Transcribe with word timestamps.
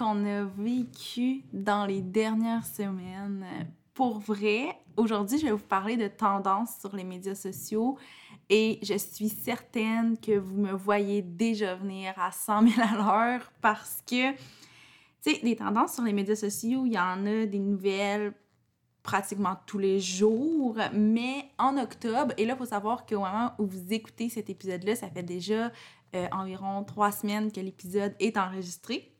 Qu'on 0.00 0.24
a 0.24 0.44
vécu 0.44 1.42
dans 1.52 1.84
les 1.84 2.00
dernières 2.00 2.64
semaines? 2.64 3.44
Pour 3.92 4.18
vrai, 4.18 4.68
aujourd'hui, 4.96 5.38
je 5.38 5.44
vais 5.44 5.52
vous 5.52 5.58
parler 5.58 5.98
de 5.98 6.08
tendances 6.08 6.78
sur 6.80 6.96
les 6.96 7.04
médias 7.04 7.34
sociaux 7.34 7.98
et 8.48 8.78
je 8.82 8.96
suis 8.96 9.28
certaine 9.28 10.16
que 10.16 10.38
vous 10.38 10.56
me 10.56 10.72
voyez 10.72 11.20
déjà 11.20 11.74
venir 11.74 12.14
à 12.16 12.32
100 12.32 12.68
000 12.68 12.80
à 12.80 12.96
l'heure 12.96 13.52
parce 13.60 14.02
que, 14.06 14.32
tu 14.32 14.38
sais, 15.20 15.40
des 15.42 15.56
tendances 15.56 15.96
sur 15.96 16.04
les 16.04 16.14
médias 16.14 16.34
sociaux, 16.34 16.86
il 16.86 16.94
y 16.94 16.98
en 16.98 17.26
a 17.26 17.44
des 17.44 17.58
nouvelles 17.58 18.32
pratiquement 19.02 19.56
tous 19.66 19.78
les 19.78 20.00
jours, 20.00 20.78
mais 20.94 21.44
en 21.58 21.76
octobre, 21.76 22.32
et 22.38 22.46
là, 22.46 22.54
il 22.54 22.58
faut 22.58 22.64
savoir 22.64 23.04
qu'au 23.04 23.20
moment 23.20 23.52
où 23.58 23.66
vous 23.66 23.92
écoutez 23.92 24.30
cet 24.30 24.48
épisode-là, 24.48 24.96
ça 24.96 25.10
fait 25.10 25.22
déjà 25.22 25.70
euh, 26.14 26.26
environ 26.32 26.84
trois 26.84 27.12
semaines 27.12 27.52
que 27.52 27.60
l'épisode 27.60 28.14
est 28.18 28.38
enregistré. 28.38 29.14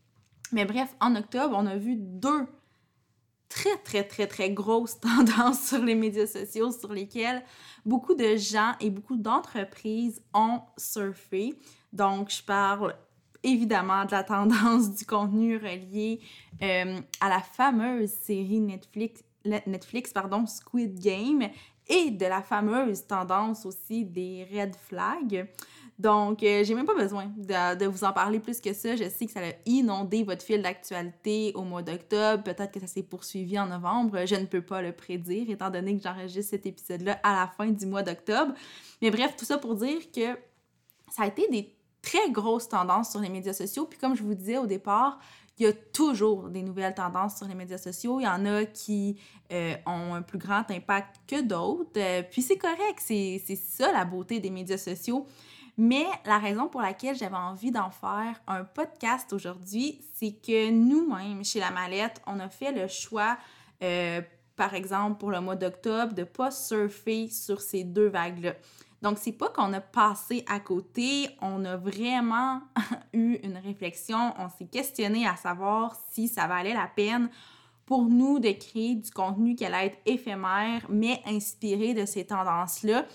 Mais 0.52 0.64
bref, 0.64 0.94
en 1.00 1.16
octobre, 1.16 1.54
on 1.56 1.66
a 1.66 1.76
vu 1.76 1.96
deux 1.96 2.46
très, 3.48 3.76
très, 3.78 4.04
très, 4.04 4.26
très 4.26 4.50
grosses 4.50 4.98
tendances 5.00 5.68
sur 5.68 5.84
les 5.84 5.94
médias 5.94 6.26
sociaux 6.26 6.70
sur 6.72 6.92
lesquelles 6.92 7.42
beaucoup 7.84 8.14
de 8.14 8.36
gens 8.36 8.72
et 8.80 8.90
beaucoup 8.90 9.16
d'entreprises 9.16 10.22
ont 10.32 10.60
surfé. 10.78 11.54
Donc, 11.92 12.30
je 12.30 12.42
parle 12.42 12.94
évidemment 13.42 14.04
de 14.04 14.12
la 14.12 14.24
tendance 14.24 14.94
du 14.94 15.04
contenu 15.04 15.56
relié 15.56 16.20
euh, 16.62 17.00
à 17.20 17.28
la 17.28 17.40
fameuse 17.40 18.10
série 18.10 18.60
Netflix, 18.60 19.22
Netflix 19.44 20.12
pardon, 20.12 20.46
Squid 20.46 21.00
Game 21.00 21.48
et 21.88 22.10
de 22.10 22.26
la 22.26 22.42
fameuse 22.42 23.06
tendance 23.06 23.66
aussi 23.66 24.04
des 24.04 24.46
red 24.52 24.76
flags. 24.76 25.48
Donc, 26.00 26.42
euh, 26.42 26.64
j'ai 26.64 26.74
même 26.74 26.86
pas 26.86 26.94
besoin 26.94 27.26
de, 27.36 27.84
vous 27.84 28.04
en 28.04 28.12
parler 28.14 28.40
plus 28.40 28.58
que 28.58 28.72
ça. 28.72 28.96
Je 28.96 29.04
sais 29.10 29.26
que 29.26 29.32
ça 29.32 29.40
a 29.40 29.52
inondé 29.66 30.22
votre 30.22 30.42
fil 30.42 30.62
d'actualité 30.62 31.52
au 31.54 31.60
mois 31.60 31.82
d'octobre. 31.82 32.42
Peut-être 32.42 32.72
que 32.72 32.80
ça 32.80 32.86
s'est 32.86 33.02
poursuivi 33.02 33.58
en 33.58 33.66
novembre. 33.66 34.24
Je 34.24 34.36
ne 34.36 34.46
peux 34.46 34.62
pas 34.62 34.80
le 34.80 34.92
prédire, 34.92 35.50
étant 35.50 35.68
donné 35.68 35.98
que 35.98 36.02
j'enregistre 36.02 36.52
cet 36.52 36.64
épisode-là 36.64 37.20
à 37.22 37.40
la 37.40 37.48
fin 37.48 37.66
du 37.66 37.84
mois 37.84 38.02
d'octobre. 38.02 38.54
Mais 39.02 39.10
bref, 39.10 39.36
tout 39.36 39.44
ça 39.44 39.58
pour 39.58 39.74
dire 39.74 40.10
que 40.10 40.38
ça 41.10 41.24
a 41.24 41.26
été 41.26 41.46
des 41.48 41.76
très 42.00 42.30
grosses 42.30 42.70
tendances 42.70 43.10
sur 43.10 43.20
les 43.20 43.28
médias 43.28 43.52
sociaux. 43.52 43.84
Puis 43.84 43.98
comme 43.98 44.16
je 44.16 44.22
vous 44.22 44.34
disais 44.34 44.56
au 44.56 44.66
départ, 44.66 45.18
il 45.58 45.64
y 45.64 45.66
a 45.66 45.74
toujours 45.74 46.48
des 46.48 46.62
nouvelles 46.62 46.94
tendances 46.94 47.36
sur 47.36 47.46
les 47.46 47.54
médias 47.54 47.76
sociaux. 47.76 48.20
Il 48.20 48.24
y 48.24 48.26
en 48.26 48.46
a 48.46 48.64
qui 48.64 49.20
euh, 49.52 49.74
ont 49.84 50.14
un 50.14 50.22
plus 50.22 50.38
grand 50.38 50.64
impact 50.70 51.16
que 51.26 51.42
d'autres. 51.42 51.90
Euh, 51.98 52.22
puis 52.22 52.40
c'est 52.40 52.56
correct, 52.56 53.00
c'est 53.00 53.38
ça 53.56 53.92
la 53.92 54.06
beauté 54.06 54.40
des 54.40 54.48
médias 54.48 54.78
sociaux. 54.78 55.26
Mais 55.82 56.04
la 56.26 56.36
raison 56.36 56.68
pour 56.68 56.82
laquelle 56.82 57.16
j'avais 57.16 57.34
envie 57.34 57.70
d'en 57.70 57.88
faire 57.88 58.38
un 58.46 58.64
podcast 58.64 59.32
aujourd'hui, 59.32 59.98
c'est 60.14 60.32
que 60.32 60.70
nous-mêmes, 60.70 61.42
chez 61.42 61.58
La 61.58 61.70
Mallette, 61.70 62.20
on 62.26 62.38
a 62.38 62.50
fait 62.50 62.70
le 62.70 62.86
choix, 62.86 63.38
euh, 63.82 64.20
par 64.56 64.74
exemple, 64.74 65.16
pour 65.16 65.30
le 65.30 65.40
mois 65.40 65.56
d'octobre, 65.56 66.12
de 66.12 66.20
ne 66.20 66.26
pas 66.26 66.50
surfer 66.50 67.28
sur 67.28 67.62
ces 67.62 67.82
deux 67.82 68.08
vagues-là. 68.08 68.56
Donc, 69.00 69.16
c'est 69.16 69.32
pas 69.32 69.48
qu'on 69.48 69.72
a 69.72 69.80
passé 69.80 70.44
à 70.46 70.60
côté, 70.60 71.30
on 71.40 71.64
a 71.64 71.78
vraiment 71.78 72.60
eu 73.14 73.38
une 73.42 73.56
réflexion, 73.56 74.34
on 74.36 74.50
s'est 74.50 74.68
questionné 74.68 75.26
à 75.26 75.36
savoir 75.36 75.96
si 76.10 76.28
ça 76.28 76.46
valait 76.46 76.74
la 76.74 76.88
peine 76.94 77.30
pour 77.86 78.04
nous 78.04 78.38
de 78.38 78.50
créer 78.50 78.96
du 78.96 79.10
contenu 79.10 79.54
qui 79.54 79.64
allait 79.64 79.86
être 79.86 79.98
éphémère, 80.04 80.84
mais 80.90 81.22
inspiré 81.24 81.94
de 81.94 82.04
ces 82.04 82.26
tendances-là. 82.26 83.06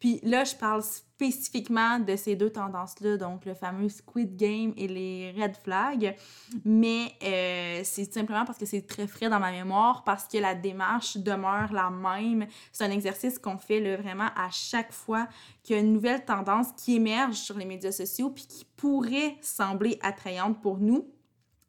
Puis 0.00 0.20
là, 0.22 0.44
je 0.44 0.54
parle 0.54 0.82
spécifiquement 1.30 1.98
de 1.98 2.16
ces 2.16 2.36
deux 2.36 2.50
tendances-là, 2.50 3.16
donc 3.16 3.44
le 3.44 3.54
fameux 3.54 3.88
Squid 3.88 4.36
Game 4.36 4.72
et 4.76 4.88
les 4.88 5.34
Red 5.36 5.56
Flags. 5.56 6.16
Mais 6.64 7.12
euh, 7.22 7.80
c'est 7.84 8.12
simplement 8.12 8.44
parce 8.44 8.58
que 8.58 8.66
c'est 8.66 8.86
très 8.86 9.06
frais 9.06 9.28
dans 9.28 9.40
ma 9.40 9.50
mémoire, 9.50 10.04
parce 10.04 10.26
que 10.28 10.38
la 10.38 10.54
démarche 10.54 11.16
demeure 11.16 11.72
la 11.72 11.90
même. 11.90 12.46
C'est 12.72 12.84
un 12.84 12.90
exercice 12.90 13.38
qu'on 13.38 13.56
fait 13.56 13.80
là, 13.80 13.96
vraiment 13.96 14.28
à 14.36 14.50
chaque 14.50 14.92
fois 14.92 15.26
qu'il 15.62 15.76
y 15.76 15.78
a 15.78 15.82
une 15.82 15.92
nouvelle 15.92 16.24
tendance 16.24 16.68
qui 16.76 16.96
émerge 16.96 17.36
sur 17.36 17.56
les 17.56 17.64
médias 17.64 17.92
sociaux 17.92 18.30
puis 18.30 18.46
qui 18.46 18.66
pourrait 18.76 19.36
sembler 19.40 19.98
attrayante 20.02 20.60
pour 20.60 20.78
nous. 20.78 21.08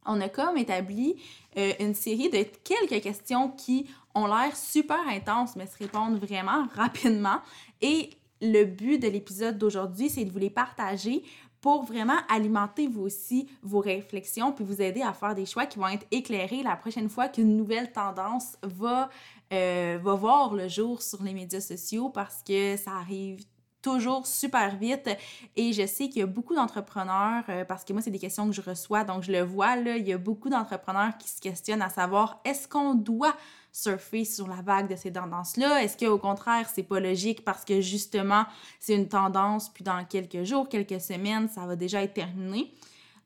On 0.05 0.21
a 0.21 0.29
comme 0.29 0.57
établi 0.57 1.15
euh, 1.57 1.71
une 1.79 1.95
série 1.95 2.29
de 2.29 2.45
quelques 2.63 3.01
questions 3.01 3.49
qui 3.49 3.89
ont 4.13 4.27
l'air 4.27 4.55
super 4.55 5.07
intenses, 5.07 5.55
mais 5.55 5.65
se 5.65 5.77
répondent 5.77 6.19
vraiment 6.19 6.67
rapidement. 6.75 7.39
Et 7.81 8.11
le 8.51 8.65
but 8.65 8.99
de 8.99 9.07
l'épisode 9.07 9.57
d'aujourd'hui, 9.57 10.09
c'est 10.09 10.25
de 10.25 10.31
vous 10.31 10.39
les 10.39 10.49
partager 10.49 11.23
pour 11.65 11.83
vraiment 11.83 12.17
alimenter 12.29 12.87
vous 12.87 13.01
aussi 13.01 13.49
vos 13.63 13.79
réflexions 13.79 14.51
puis 14.51 14.63
vous 14.63 14.83
aider 14.83 15.01
à 15.01 15.13
faire 15.13 15.33
des 15.33 15.47
choix 15.47 15.65
qui 15.65 15.79
vont 15.79 15.87
être 15.87 16.05
éclairés 16.11 16.61
la 16.61 16.75
prochaine 16.75 17.09
fois 17.09 17.27
qu'une 17.27 17.57
nouvelle 17.57 17.91
tendance 17.91 18.55
va, 18.61 19.09
euh, 19.51 19.97
voir 19.99 20.53
le 20.53 20.67
jour 20.67 21.01
sur 21.01 21.23
les 21.23 21.33
médias 21.33 21.61
sociaux 21.61 22.09
parce 22.09 22.43
que 22.43 22.77
ça 22.77 22.91
arrive 22.91 23.43
toujours 23.85 24.25
super 24.25 24.75
vite. 24.77 25.09
Et 25.55 25.71
je 25.71 25.85
sais 25.85 26.09
qu'il 26.09 26.17
y 26.17 26.23
a 26.23 26.25
beaucoup 26.25 26.55
d'entrepreneurs, 26.55 27.43
euh, 27.49 27.63
parce 27.65 27.83
que 27.83 27.93
moi, 27.93 28.01
c'est 28.01 28.09
des 28.09 28.19
questions 28.19 28.47
que 28.47 28.53
je 28.53 28.61
reçois, 28.61 29.03
donc 29.03 29.21
je 29.21 29.31
le 29.31 29.41
vois, 29.41 29.75
là, 29.75 29.95
il 29.95 30.07
y 30.07 30.13
a 30.13 30.17
beaucoup 30.17 30.49
d'entrepreneurs 30.49 31.15
qui 31.19 31.29
se 31.29 31.39
questionnent 31.39 31.83
à 31.83 31.89
savoir 31.89 32.41
est-ce 32.45 32.67
qu'on 32.67 32.95
doit 32.95 33.35
surfer 33.71 34.25
sur 34.25 34.47
la 34.47 34.61
vague 34.63 34.89
de 34.89 34.95
ces 34.95 35.13
tendances-là? 35.13 35.83
Est-ce 35.83 36.03
qu'au 36.03 36.17
contraire, 36.17 36.67
c'est 36.73 36.83
pas 36.83 36.99
logique 36.99 37.45
parce 37.45 37.63
que 37.63 37.79
justement, 37.79 38.45
c'est 38.79 38.95
une 38.95 39.07
tendance, 39.07 39.69
puis 39.69 39.83
dans 39.83 40.03
quelques 40.05 40.43
jours, 40.43 40.67
quelques 40.67 41.01
semaines, 41.01 41.47
ça 41.47 41.67
va 41.67 41.75
déjà 41.75 42.01
être 42.01 42.13
terminé? 42.13 42.73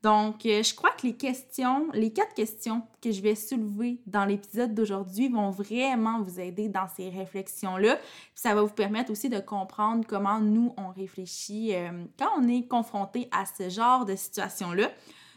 Donc, 0.02 0.46
euh, 0.46 0.62
je 0.62 0.74
crois 0.74 0.90
que 0.90 1.06
les 1.06 1.16
questions, 1.16 1.88
les 1.92 2.12
quatre 2.12 2.32
questions 2.34 2.82
que 3.02 3.12
je 3.12 3.20
vais 3.20 3.34
soulever 3.34 4.00
dans 4.06 4.24
l'épisode 4.24 4.74
d'aujourd'hui 4.74 5.28
vont 5.28 5.50
vraiment 5.50 6.22
vous 6.22 6.40
aider 6.40 6.68
dans 6.68 6.88
ces 6.88 7.10
réflexions-là. 7.10 7.98
Ça 8.34 8.54
va 8.54 8.62
vous 8.62 8.72
permettre 8.72 9.10
aussi 9.10 9.28
de 9.28 9.40
comprendre 9.40 10.04
comment 10.08 10.40
nous, 10.40 10.72
on 10.78 10.88
réfléchit 10.88 11.74
euh, 11.74 12.04
quand 12.18 12.30
on 12.38 12.48
est 12.48 12.66
confronté 12.66 13.28
à 13.30 13.44
ce 13.44 13.68
genre 13.68 14.06
de 14.06 14.16
situation-là. 14.16 14.90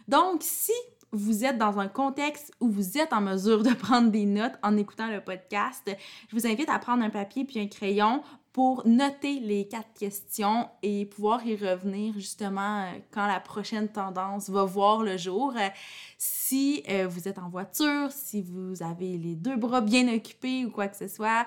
Donc, 0.07 0.41
si 0.43 0.71
vous 1.11 1.45
êtes 1.45 1.57
dans 1.57 1.79
un 1.79 1.87
contexte 1.87 2.51
où 2.59 2.69
vous 2.69 2.97
êtes 2.97 3.11
en 3.11 3.21
mesure 3.21 3.63
de 3.63 3.69
prendre 3.73 4.11
des 4.11 4.25
notes 4.25 4.57
en 4.63 4.77
écoutant 4.77 5.09
le 5.09 5.21
podcast, 5.21 5.89
je 6.29 6.35
vous 6.35 6.47
invite 6.47 6.69
à 6.69 6.79
prendre 6.79 7.03
un 7.03 7.09
papier 7.09 7.43
puis 7.43 7.59
un 7.59 7.67
crayon 7.67 8.23
pour 8.53 8.87
noter 8.87 9.39
les 9.39 9.67
quatre 9.67 9.91
questions 9.97 10.69
et 10.83 11.07
pouvoir 11.07 11.43
y 11.45 11.55
revenir 11.55 12.13
justement 12.13 12.83
euh, 12.83 12.99
quand 13.09 13.25
la 13.25 13.39
prochaine 13.39 13.89
tendance 13.89 14.47
va 14.49 14.63
voir 14.63 15.01
le 15.01 15.17
jour. 15.17 15.53
Euh, 15.57 15.69
si 16.19 16.83
euh, 16.87 17.07
vous 17.07 17.27
êtes 17.27 17.39
en 17.39 17.49
voiture, 17.49 18.11
si 18.11 18.43
vous 18.43 18.83
avez 18.83 19.17
les 19.17 19.35
deux 19.35 19.57
bras 19.57 19.81
bien 19.81 20.07
occupés 20.07 20.65
ou 20.65 20.69
quoi 20.69 20.87
que 20.87 20.95
ce 20.95 21.07
soit, 21.07 21.45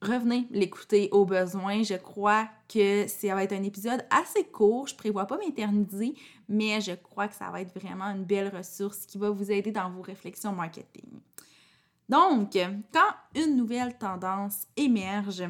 revenez 0.00 0.46
l'écouter 0.50 1.10
au 1.12 1.24
besoin. 1.26 1.82
Je 1.82 1.94
crois 1.94 2.48
que 2.66 3.06
ça 3.06 3.34
va 3.34 3.44
être 3.44 3.52
un 3.52 3.62
épisode 3.62 4.04
assez 4.10 4.44
court. 4.44 4.88
Je 4.88 4.96
prévois 4.96 5.26
pas 5.26 5.36
m'éterniser, 5.36 6.14
mais 6.48 6.80
je 6.80 6.92
crois 6.92 7.28
que 7.28 7.34
ça 7.34 7.50
va 7.50 7.60
être 7.60 7.78
vraiment 7.78 8.06
une 8.06 8.24
belle 8.24 8.48
ressource 8.48 9.06
qui 9.06 9.18
va 9.18 9.30
vous 9.30 9.52
aider 9.52 9.70
dans 9.70 9.90
vos 9.90 10.02
réflexions 10.02 10.52
marketing. 10.52 11.20
Donc, 12.12 12.58
quand 12.92 13.40
une 13.40 13.56
nouvelle 13.56 13.96
tendance 13.96 14.66
émerge, 14.76 15.44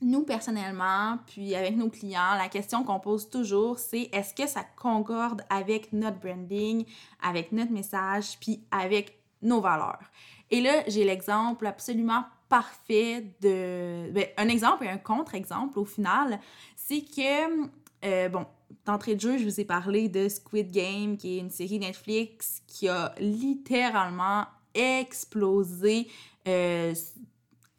nous 0.00 0.24
personnellement, 0.24 1.18
puis 1.28 1.54
avec 1.54 1.76
nos 1.76 1.90
clients, 1.90 2.34
la 2.36 2.48
question 2.48 2.82
qu'on 2.82 2.98
pose 2.98 3.30
toujours, 3.30 3.78
c'est 3.78 4.08
est-ce 4.12 4.34
que 4.34 4.48
ça 4.48 4.64
concorde 4.64 5.42
avec 5.48 5.92
notre 5.92 6.18
branding, 6.18 6.84
avec 7.22 7.52
notre 7.52 7.70
message, 7.70 8.36
puis 8.40 8.64
avec 8.72 9.16
nos 9.42 9.60
valeurs? 9.60 10.10
Et 10.50 10.60
là, 10.60 10.82
j'ai 10.88 11.04
l'exemple 11.04 11.68
absolument 11.68 12.24
parfait 12.48 13.32
de... 13.40 14.10
Ben, 14.10 14.26
un 14.38 14.48
exemple 14.48 14.84
et 14.84 14.88
un 14.88 14.98
contre-exemple 14.98 15.78
au 15.78 15.84
final, 15.84 16.40
c'est 16.74 17.02
que, 17.02 17.68
euh, 18.04 18.28
bon, 18.28 18.44
d'entrée 18.84 19.14
de 19.14 19.20
jeu, 19.20 19.38
je 19.38 19.44
vous 19.44 19.60
ai 19.60 19.64
parlé 19.64 20.08
de 20.08 20.28
Squid 20.28 20.72
Game, 20.72 21.16
qui 21.16 21.36
est 21.36 21.40
une 21.40 21.50
série 21.50 21.78
Netflix 21.78 22.60
qui 22.66 22.88
a 22.88 23.14
littéralement 23.20 24.46
explosé 24.74 26.08
euh, 26.48 26.94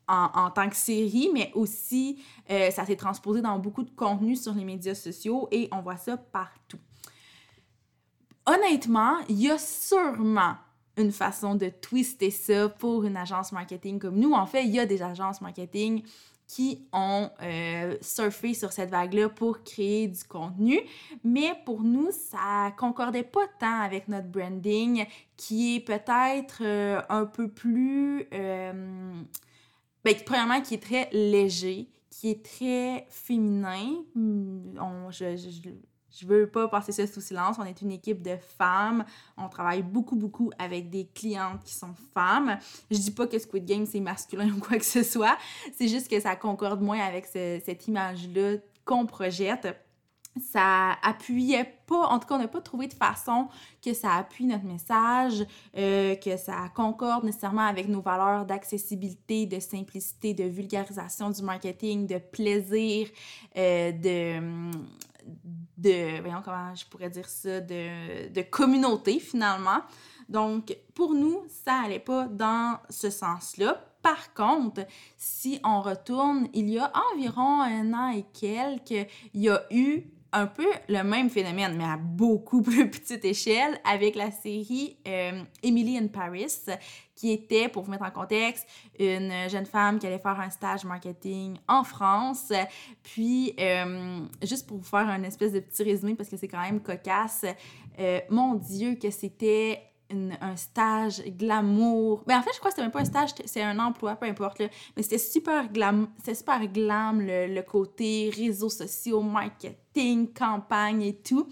en, 0.08 0.52
tant 0.52 0.70
que 0.70 0.76
série, 0.76 1.30
mais 1.34 1.52
aussi 1.56 2.22
euh, 2.50 2.70
ça 2.72 2.86
s'est 2.86 2.96
transposé 2.96 3.42
dans 3.42 3.58
beaucoup 3.58 3.84
de 3.84 3.90
contenu 3.92 4.36
sur 4.36 4.54
les 4.54 4.66
médias 4.66 4.96
sociaux 4.96 5.48
et 5.52 5.70
on 5.72 5.82
voit 5.82 5.98
ça 5.98 6.18
partout. 6.18 6.80
honnêtement, 8.46 9.18
il 9.30 9.42
y 9.42 9.50
a 9.50 9.58
sûrement 9.58 10.56
une 10.98 11.12
façon 11.12 11.56
de 11.56 11.70
twister 11.70 12.30
ça 12.30 12.70
pour 12.70 13.06
une 13.06 13.18
agence 13.18 13.52
marketing 13.52 14.00
comme 14.00 14.20
nous. 14.20 14.34
En 14.34 14.46
fait, 14.46 14.64
il 14.64 14.72
y 14.72 14.80
a 14.80 14.86
des 14.86 15.02
agences 15.02 15.42
marketing 15.42 16.04
qui 16.48 16.88
ont 16.92 17.30
euh, 17.42 17.98
surfé 18.02 18.54
sur 18.54 18.72
cette 18.72 18.90
vague-là 18.90 19.30
pour 19.30 19.64
créer 19.64 20.08
du 20.08 20.24
contenu. 20.24 20.80
Mais 21.24 21.54
pour 21.66 21.82
nous, 21.82 22.10
ça 22.12 22.74
concordait 22.78 23.24
pas 23.24 23.48
tant 23.60 23.82
avec 23.82 24.08
notre 24.08 24.28
branding 24.28 25.06
qui 25.38 25.76
est 25.76 25.80
peut-être 25.80 26.62
euh, 26.62 27.02
un 27.10 27.26
peu 27.26 27.48
plus... 27.48 28.28
Euh, 28.34 29.14
ben, 30.04 30.16
premièrement, 30.26 30.62
qui 30.62 30.74
est 30.74 30.84
très 30.84 31.10
léger, 31.12 31.90
qui 32.10 32.30
est 32.30 32.46
très 32.46 33.06
féminin. 33.10 34.04
Hmm, 34.16 35.10
je, 35.10 35.36
je 36.20 36.28
veux 36.28 36.48
pas 36.48 36.68
passer 36.68 36.92
ça 36.92 37.08
sous 37.08 37.22
silence. 37.22 37.58
On 37.60 37.66
est 37.66 37.82
une 37.82 37.92
équipe 37.92 38.22
de 38.22 38.38
femmes. 38.58 39.06
On 39.38 39.50
travaille 39.50 39.82
beaucoup, 39.82 40.16
beaucoup 40.16 40.52
avec 40.60 40.90
des 40.90 41.08
clientes 41.08 41.64
qui 41.64 41.74
sont 41.74 41.94
femmes. 42.14 42.58
Je 42.92 42.98
dis 42.98 43.12
pas 43.12 43.28
que 43.28 43.40
Squid 43.40 43.66
Game, 43.66 43.86
c'est 43.86 44.00
masculin 44.00 44.50
ou 44.56 44.60
quoi 44.60 44.78
que 44.78 44.86
ce 44.86 45.04
soit. 45.04 45.38
C'est 45.78 45.88
juste 45.88 46.10
que 46.10 46.20
ça 46.20 46.36
concorde 46.36 46.82
moins 46.82 47.00
avec 47.00 47.26
cette 47.26 47.88
image-là 47.88 48.58
qu'on 48.86 49.06
projette 49.06 49.68
ça 50.42 50.94
appuyait 51.04 51.76
pas, 51.86 52.08
en 52.08 52.20
tout 52.20 52.28
cas, 52.28 52.36
on 52.36 52.40
n'a 52.40 52.48
pas 52.48 52.62
trouvé 52.62 52.88
de 52.88 52.94
façon 52.94 53.48
que 53.84 53.94
ça 53.94 54.16
appuie 54.16 54.46
notre 54.46 54.66
message, 54.66 55.46
euh, 55.78 56.16
que 56.16 56.38
ça 56.38 56.70
concorde 56.76 57.24
nécessairement 57.24 57.68
avec 57.68 57.88
nos 57.88 58.02
valeurs 58.02 58.46
d'accessibilité, 58.46 59.46
de 59.46 59.60
simplicité, 59.60 60.34
de 60.34 60.46
vulgarisation 60.46 61.30
du 61.30 61.44
marketing, 61.44 62.08
de 62.08 62.18
plaisir, 62.18 63.10
euh, 63.58 63.92
de 63.92 64.72
de, 65.26 65.63
voyons 66.22 66.42
comment 66.44 66.74
je 66.76 66.86
pourrais 66.86 67.10
dire 67.10 67.28
ça, 67.28 67.60
de, 67.60 68.30
de 68.30 68.42
communauté 68.42 69.20
finalement. 69.20 69.82
Donc, 70.30 70.76
pour 70.96 71.14
nous, 71.14 71.44
ça 71.48 71.82
n'allait 71.82 72.00
pas 72.00 72.28
dans 72.28 72.80
ce 72.90 73.10
sens-là. 73.10 73.86
Par 74.02 74.34
contre, 74.34 74.86
si 75.18 75.60
on 75.64 75.82
retourne, 75.82 76.48
il 76.54 76.70
y 76.70 76.80
a 76.80 76.92
environ 77.14 77.62
un 77.62 77.94
an 77.94 78.10
et 78.10 78.26
quelques, 78.34 79.10
il 79.34 79.42
y 79.42 79.50
a 79.50 79.64
eu 79.72 80.04
un 80.34 80.48
peu 80.48 80.68
le 80.90 81.04
même 81.04 81.30
phénomène, 81.30 81.76
mais 81.78 81.86
à 81.86 81.98
beaucoup 81.98 82.62
plus 82.64 82.90
petite 82.90 83.24
échelle, 83.24 83.80
avec 83.86 84.16
la 84.16 84.32
série 84.32 84.98
euh, 85.08 85.44
Emily 85.62 85.98
in 85.98 86.08
Paris, 86.08 86.54
qui 87.16 87.32
était, 87.32 87.70
pour 87.70 87.84
vous 87.84 87.92
mettre 87.92 88.04
en 88.04 88.12
contexte, 88.12 88.68
une 89.00 89.32
jeune 89.48 89.68
femme 89.68 90.00
qui 90.00 90.08
allait 90.08 90.20
faire 90.20 90.40
un 90.40 90.50
stage 90.50 90.84
marketing 90.84 91.58
en 91.68 91.84
France. 91.84 92.52
Puis, 93.04 93.54
euh, 93.60 94.22
juste 94.42 94.68
pour 94.68 94.78
vous 94.78 94.84
faire 94.84 95.08
un 95.08 95.24
espèce 95.24 95.54
de 95.54 95.60
petit 95.60 95.84
résumé, 95.84 96.16
parce 96.16 96.30
que 96.30 96.38
c'est 96.38 96.48
quand 96.48 96.62
même 96.62 96.82
cocasse, 96.82 97.46
euh, 98.00 98.20
mon 98.30 98.56
Dieu, 98.56 98.96
que 98.96 99.12
c'était 99.12 99.93
un 100.42 100.56
stage 100.56 101.22
glamour. 101.26 102.24
Mais 102.28 102.34
ben, 102.34 102.40
en 102.40 102.44
fait, 102.44 102.52
je 102.54 102.60
crois 102.60 102.72
que 102.72 102.76
c'était 102.76 102.84
même 102.84 102.92
pas 102.92 103.02
un 103.02 103.06
stage, 103.06 103.30
c'est 103.46 103.62
un 103.62 103.78
emploi, 103.80 104.16
peu 104.16 104.26
importe. 104.26 104.62
Mais 104.96 105.04
c'était 105.04 105.18
super 105.18 105.72
glam, 105.72 106.08
c'était 106.18 106.36
super 106.36 106.66
glam 106.68 107.22
le, 107.22 107.62
côté 107.62 108.32
réseaux 108.36 108.70
sociaux, 108.70 109.22
marketing, 109.22 110.34
campagne 110.34 111.02
et 111.04 111.16
tout. 111.16 111.48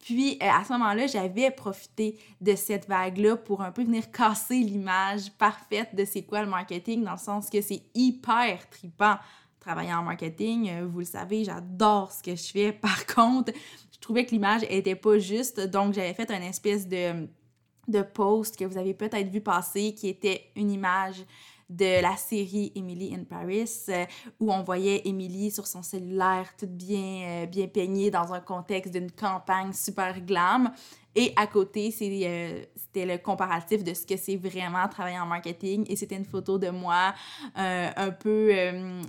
Puis 0.00 0.38
euh, 0.42 0.46
à 0.46 0.64
ce 0.64 0.72
moment-là, 0.72 1.06
j'avais 1.06 1.50
profité 1.50 2.18
de 2.40 2.54
cette 2.54 2.88
vague-là 2.88 3.36
pour 3.36 3.62
un 3.62 3.72
peu 3.72 3.82
venir 3.82 4.10
casser 4.10 4.60
l'image 4.60 5.30
parfaite 5.32 5.94
de 5.94 6.04
c'est 6.04 6.22
quoi 6.22 6.42
le 6.42 6.48
marketing, 6.48 7.04
dans 7.04 7.12
le 7.12 7.18
sens 7.18 7.50
que 7.50 7.60
c'est 7.60 7.82
hyper 7.94 8.70
tripant 8.70 9.16
travailler 9.60 9.92
en 9.92 10.02
marketing. 10.02 10.70
Euh, 10.70 10.86
vous 10.86 11.00
le 11.00 11.04
savez, 11.04 11.44
j'adore 11.44 12.12
ce 12.12 12.22
que 12.22 12.34
je 12.34 12.50
fais. 12.50 12.72
Par 12.72 13.06
contre, 13.06 13.52
je 13.92 13.98
trouvais 14.00 14.24
que 14.24 14.30
l'image 14.30 14.62
était 14.70 14.94
pas 14.94 15.18
juste, 15.18 15.60
donc 15.60 15.92
j'avais 15.92 16.14
fait 16.14 16.30
une 16.30 16.42
espèce 16.42 16.88
de 16.88 17.28
de 17.88 18.02
posts 18.02 18.56
que 18.56 18.64
vous 18.64 18.78
avez 18.78 18.94
peut-être 18.94 19.28
vu 19.28 19.40
passer, 19.40 19.94
qui 19.94 20.08
était 20.08 20.50
une 20.54 20.70
image 20.70 21.24
de 21.68 22.00
la 22.00 22.16
série 22.16 22.72
Emily 22.74 23.14
in 23.14 23.24
Paris, 23.24 23.70
euh, 23.90 24.06
où 24.40 24.52
on 24.52 24.62
voyait 24.62 25.02
Emily 25.06 25.50
sur 25.50 25.66
son 25.66 25.82
cellulaire, 25.82 26.54
toute 26.58 26.70
bien, 26.70 27.42
euh, 27.42 27.46
bien 27.46 27.66
peignée 27.66 28.10
dans 28.10 28.32
un 28.32 28.40
contexte 28.40 28.92
d'une 28.92 29.10
campagne 29.10 29.72
super 29.72 30.18
glam. 30.20 30.72
Et 31.14 31.32
à 31.36 31.46
côté, 31.46 31.92
euh, 32.00 32.64
c'était 32.76 33.04
le 33.04 33.18
comparatif 33.18 33.82
de 33.82 33.92
ce 33.92 34.06
que 34.06 34.16
c'est 34.16 34.36
vraiment 34.36 34.86
travailler 34.88 35.18
en 35.18 35.26
marketing. 35.26 35.84
Et 35.90 35.96
c'était 35.96 36.16
une 36.16 36.24
photo 36.24 36.58
de 36.58 36.70
moi 36.70 37.12
un, 37.56 38.10
peu, 38.12 38.52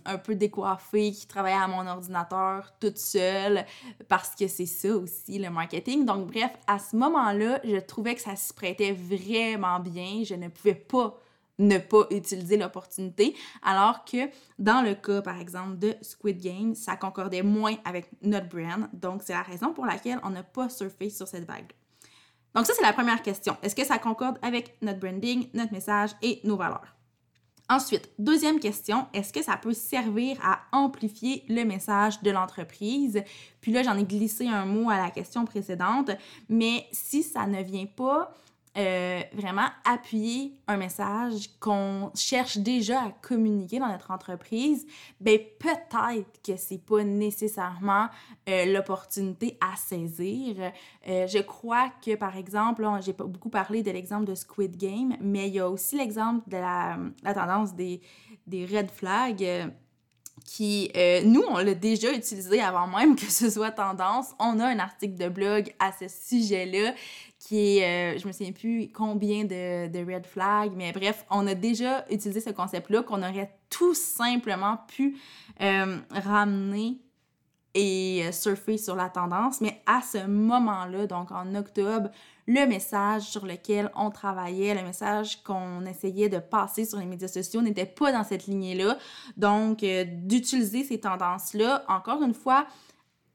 un 0.05 0.17
peu 0.17 0.33
décoiffée 0.33 1.11
qui 1.11 1.27
travaillait 1.27 1.61
à 1.61 1.67
mon 1.67 1.85
ordinateur 1.85 2.73
toute 2.79 2.97
seule 2.97 3.63
parce 4.07 4.33
que 4.33 4.47
c'est 4.47 4.65
ça 4.65 4.95
aussi 4.95 5.37
le 5.37 5.51
marketing. 5.51 6.03
Donc 6.03 6.31
bref, 6.31 6.51
à 6.65 6.79
ce 6.79 6.95
moment-là, 6.95 7.59
je 7.63 7.77
trouvais 7.77 8.15
que 8.15 8.21
ça 8.21 8.35
se 8.35 8.53
prêtait 8.53 8.93
vraiment 8.93 9.79
bien. 9.79 10.23
Je 10.23 10.33
ne 10.33 10.47
pouvais 10.47 10.73
pas 10.73 11.15
ne 11.59 11.77
pas 11.77 12.07
utiliser 12.09 12.57
l'opportunité, 12.57 13.35
alors 13.61 14.05
que 14.05 14.29
dans 14.57 14.81
le 14.81 14.95
cas, 14.95 15.21
par 15.21 15.39
exemple, 15.39 15.77
de 15.77 15.93
Squid 16.01 16.41
Game, 16.41 16.73
ça 16.73 16.95
concordait 16.95 17.43
moins 17.43 17.75
avec 17.85 18.09
notre 18.23 18.49
brand. 18.49 18.89
Donc, 18.93 19.21
c'est 19.23 19.33
la 19.33 19.43
raison 19.43 19.73
pour 19.73 19.85
laquelle 19.85 20.19
on 20.23 20.31
n'a 20.31 20.43
pas 20.43 20.69
surfé 20.69 21.09
sur 21.09 21.27
cette 21.27 21.45
vague. 21.45 21.71
Donc, 22.55 22.65
ça, 22.65 22.73
c'est 22.75 22.81
la 22.81 22.93
première 22.93 23.21
question. 23.21 23.57
Est-ce 23.61 23.75
que 23.75 23.85
ça 23.85 23.99
concorde 23.99 24.39
avec 24.41 24.77
notre 24.81 24.99
branding, 24.99 25.47
notre 25.53 25.71
message 25.71 26.11
et 26.21 26.39
nos 26.43 26.57
valeurs? 26.57 26.95
Ensuite, 27.71 28.09
deuxième 28.17 28.59
question, 28.59 29.05
est-ce 29.13 29.31
que 29.31 29.43
ça 29.43 29.55
peut 29.55 29.75
servir 29.75 30.39
à 30.43 30.61
amplifier 30.71 31.43
le 31.49 31.63
message 31.65 32.19
de 32.23 32.31
l'entreprise? 32.31 33.21
Puis 33.61 33.71
là, 33.71 33.83
j'en 33.83 33.95
ai 33.95 34.05
glissé 34.05 34.47
un 34.47 34.65
mot 34.65 34.89
à 34.89 34.97
la 34.97 35.11
question 35.11 35.45
précédente, 35.45 36.09
mais 36.49 36.87
si 36.91 37.21
ça 37.21 37.45
ne 37.45 37.61
vient 37.61 37.85
pas 37.85 38.33
euh, 38.79 39.21
vraiment 39.33 39.67
appuyer 39.83 40.53
un 40.67 40.77
message 40.77 41.49
qu'on 41.59 42.11
cherche 42.15 42.59
déjà 42.59 43.01
à 43.01 43.11
communiquer 43.11 43.77
dans 43.77 43.89
notre 43.89 44.11
entreprise, 44.11 44.85
ben 45.19 45.37
peut-être 45.59 46.41
que 46.41 46.55
c'est 46.55 46.85
pas 46.85 47.03
nécessairement 47.03 48.07
euh, 48.47 48.71
l'opportunité 48.71 49.57
à 49.59 49.75
saisir. 49.75 50.71
Euh, 51.09 51.27
je 51.27 51.39
crois 51.39 51.91
que 52.05 52.15
par 52.15 52.37
exemple, 52.37 52.87
j'ai 53.01 53.11
beaucoup 53.11 53.49
parlé 53.49 53.83
de 53.83 53.91
l'exemple 53.91 54.23
de 54.23 54.35
Squid 54.35 54.77
Game, 54.77 55.17
mais 55.19 55.49
il 55.49 55.55
y 55.55 55.59
a 55.59 55.69
aussi 55.69 55.97
l'exemple 55.97 56.49
de 56.49 56.55
la, 56.55 56.97
la, 57.21 57.33
tendance 57.33 57.75
des, 57.75 57.99
des 58.47 58.65
red 58.65 58.91
flags 58.91 59.73
qui, 60.45 60.91
nous, 61.25 61.43
on 61.49 61.57
l'a 61.57 61.73
déjà 61.73 62.11
utilisé 62.11 62.61
avant 62.61 62.87
même 62.87 63.15
que 63.15 63.29
ce 63.31 63.49
soit 63.49 63.71
tendance. 63.71 64.27
On 64.39 64.59
a 64.59 64.65
un 64.65 64.79
article 64.79 65.15
de 65.15 65.29
blog 65.29 65.73
à 65.79 65.91
ce 65.91 66.07
sujet-là 66.07 66.93
qui 67.39 67.77
est, 67.77 68.15
euh, 68.15 68.19
je 68.19 68.27
me 68.27 68.33
souviens 68.33 68.51
plus 68.51 68.89
combien 68.93 69.45
de, 69.45 69.87
de 69.87 69.99
red 69.99 70.25
flags, 70.25 70.73
mais 70.75 70.91
bref, 70.91 71.25
on 71.31 71.47
a 71.47 71.55
déjà 71.55 72.05
utilisé 72.11 72.41
ce 72.41 72.49
concept-là 72.49 73.01
qu'on 73.03 73.23
aurait 73.23 73.51
tout 73.69 73.93
simplement 73.93 74.77
pu 74.87 75.17
euh, 75.61 75.97
ramener 76.11 76.97
et 77.73 78.23
euh, 78.25 78.31
surfer 78.31 78.77
sur 78.77 78.95
la 78.95 79.09
tendance. 79.09 79.61
Mais 79.61 79.81
à 79.85 80.01
ce 80.01 80.25
moment-là, 80.25 81.07
donc 81.07 81.31
en 81.31 81.55
octobre, 81.55 82.09
le 82.47 82.65
message 82.65 83.23
sur 83.23 83.45
lequel 83.45 83.91
on 83.95 84.09
travaillait, 84.09 84.73
le 84.73 84.81
message 84.81 85.43
qu'on 85.43 85.85
essayait 85.85 86.29
de 86.29 86.39
passer 86.39 86.85
sur 86.85 86.97
les 86.97 87.05
médias 87.05 87.27
sociaux 87.27 87.61
n'était 87.61 87.85
pas 87.85 88.11
dans 88.11 88.23
cette 88.23 88.47
lignée-là. 88.47 88.97
Donc, 89.37 89.79
d'utiliser 89.79 90.83
ces 90.83 90.99
tendances-là, 90.99 91.85
encore 91.87 92.23
une 92.23 92.33
fois, 92.33 92.65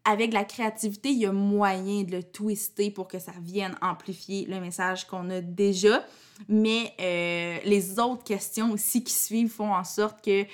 avec 0.04 0.32
la 0.32 0.44
créativité, 0.44 1.10
il 1.10 1.18
y 1.18 1.26
a 1.26 1.32
moyen 1.32 2.02
de 2.02 2.12
le 2.12 2.22
twister 2.22 2.90
pour 2.90 3.08
que 3.08 3.18
ça 3.18 3.32
vienne 3.40 3.74
amplifier 3.80 4.46
le 4.46 4.60
message 4.60 5.06
qu'on 5.06 5.30
a 5.30 5.40
déjà. 5.40 6.04
Mais 6.48 6.92
euh, 7.00 7.58
les 7.64 7.98
autres 8.00 8.24
questions 8.24 8.72
aussi 8.72 9.04
qui 9.04 9.12
suivent 9.12 9.52
font 9.52 9.72
en 9.72 9.84
sorte 9.84 10.22
que 10.22 10.44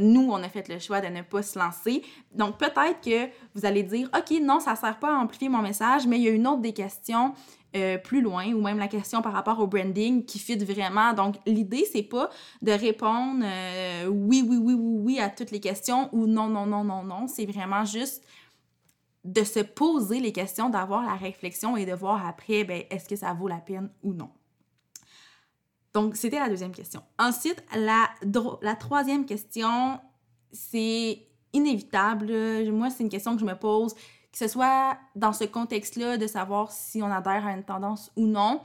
nous, 0.00 0.28
on 0.30 0.42
a 0.42 0.48
fait 0.48 0.68
le 0.68 0.78
choix 0.78 1.00
de 1.00 1.08
ne 1.08 1.22
pas 1.22 1.42
se 1.42 1.58
lancer. 1.58 2.02
Donc 2.32 2.58
peut-être 2.58 3.00
que 3.02 3.30
vous 3.54 3.64
allez 3.64 3.82
dire, 3.82 4.08
OK, 4.16 4.38
non, 4.42 4.60
ça 4.60 4.72
ne 4.72 4.76
sert 4.76 4.98
pas 4.98 5.16
à 5.16 5.18
amplifier 5.18 5.48
mon 5.48 5.62
message, 5.62 6.06
mais 6.06 6.18
il 6.18 6.22
y 6.22 6.28
a 6.28 6.32
une 6.32 6.46
autre 6.46 6.60
des 6.60 6.74
questions 6.74 7.32
euh, 7.74 7.98
plus 7.98 8.20
loin 8.20 8.52
ou 8.52 8.62
même 8.62 8.78
la 8.78 8.86
question 8.86 9.20
par 9.20 9.32
rapport 9.32 9.58
au 9.58 9.66
branding 9.66 10.24
qui 10.24 10.38
fit 10.38 10.56
vraiment. 10.56 11.12
Donc, 11.12 11.36
l'idée, 11.44 11.84
c'est 11.90 12.04
pas 12.04 12.30
de 12.62 12.70
répondre 12.70 13.42
euh, 13.44 14.06
oui, 14.06 14.44
oui, 14.48 14.58
oui, 14.60 14.74
oui, 14.74 14.96
oui 15.00 15.18
à 15.18 15.28
toutes 15.28 15.50
les 15.50 15.58
questions 15.58 16.08
ou 16.12 16.28
non, 16.28 16.46
non, 16.48 16.66
non, 16.66 16.84
non, 16.84 17.02
non. 17.02 17.26
C'est 17.26 17.46
vraiment 17.46 17.84
juste 17.84 18.22
de 19.24 19.42
se 19.42 19.60
poser 19.60 20.20
les 20.20 20.32
questions, 20.32 20.68
d'avoir 20.68 21.02
la 21.02 21.14
réflexion 21.14 21.76
et 21.76 21.86
de 21.86 21.94
voir 21.94 22.26
après, 22.26 22.64
ben, 22.64 22.84
est-ce 22.90 23.08
que 23.08 23.16
ça 23.16 23.32
vaut 23.32 23.48
la 23.48 23.58
peine 23.58 23.90
ou 24.02 24.12
non? 24.12 24.30
Donc, 25.94 26.16
c'était 26.16 26.40
la 26.40 26.48
deuxième 26.48 26.72
question. 26.72 27.02
Ensuite, 27.18 27.64
la, 27.74 28.76
troisième 28.76 29.24
question, 29.24 30.00
c'est 30.52 31.22
inévitable. 31.52 32.32
Moi, 32.72 32.90
c'est 32.90 33.04
une 33.04 33.08
question 33.08 33.34
que 33.34 33.40
je 33.40 33.46
me 33.46 33.54
pose, 33.54 33.94
que 33.94 34.38
ce 34.38 34.48
soit 34.48 34.98
dans 35.14 35.32
ce 35.32 35.44
contexte-là 35.44 36.18
de 36.18 36.26
savoir 36.26 36.72
si 36.72 37.00
on 37.00 37.10
adhère 37.10 37.46
à 37.46 37.52
une 37.52 37.62
tendance 37.62 38.10
ou 38.16 38.26
non, 38.26 38.60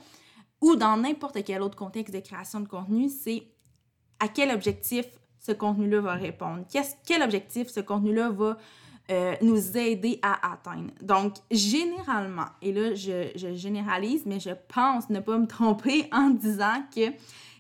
ou 0.60 0.76
dans 0.76 0.98
n'importe 0.98 1.44
quel 1.44 1.62
autre 1.62 1.78
contexte 1.78 2.14
de 2.14 2.20
création 2.20 2.60
de 2.60 2.68
contenu, 2.68 3.08
c'est 3.10 3.44
à 4.20 4.28
quel 4.28 4.52
objectif 4.52 5.06
ce 5.40 5.52
contenu-là 5.52 6.02
va 6.02 6.14
répondre? 6.16 6.66
quel 7.06 7.22
objectif 7.22 7.70
ce 7.70 7.80
contenu-là 7.80 8.30
va 8.30 8.58
euh, 9.10 9.36
nous 9.42 9.78
aider 9.78 10.20
à 10.22 10.54
atteindre. 10.54 10.92
Donc, 11.02 11.36
généralement, 11.50 12.46
et 12.62 12.72
là, 12.72 12.94
je, 12.94 13.32
je, 13.36 13.56
généralise, 13.56 14.24
mais 14.26 14.40
je 14.40 14.52
pense 14.74 15.10
ne 15.10 15.20
pas 15.20 15.38
me 15.38 15.48
tromper 15.48 16.08
en 16.12 16.30
disant 16.30 16.84
que 16.94 17.12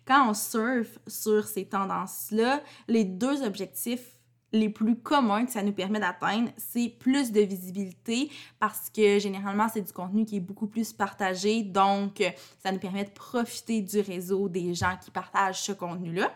quand 0.05 0.29
on 0.29 0.33
surfe 0.33 0.99
sur 1.07 1.45
ces 1.45 1.65
tendances-là, 1.65 2.61
les 2.87 3.03
deux 3.03 3.43
objectifs 3.43 4.19
les 4.51 4.69
plus 4.69 4.95
communs 4.95 5.45
que 5.45 5.51
ça 5.51 5.61
nous 5.61 5.71
permet 5.71 5.99
d'atteindre, 5.99 6.49
c'est 6.57 6.89
plus 6.89 7.31
de 7.31 7.41
visibilité 7.41 8.31
parce 8.59 8.89
que 8.89 9.19
généralement, 9.19 9.67
c'est 9.71 9.81
du 9.81 9.93
contenu 9.93 10.25
qui 10.25 10.37
est 10.37 10.41
beaucoup 10.41 10.67
plus 10.67 10.93
partagé. 10.93 11.63
Donc, 11.63 12.23
ça 12.63 12.71
nous 12.71 12.79
permet 12.79 13.05
de 13.05 13.11
profiter 13.11 13.81
du 13.81 13.99
réseau 13.99 14.49
des 14.49 14.73
gens 14.73 14.97
qui 15.03 15.11
partagent 15.11 15.61
ce 15.61 15.71
contenu-là. 15.71 16.31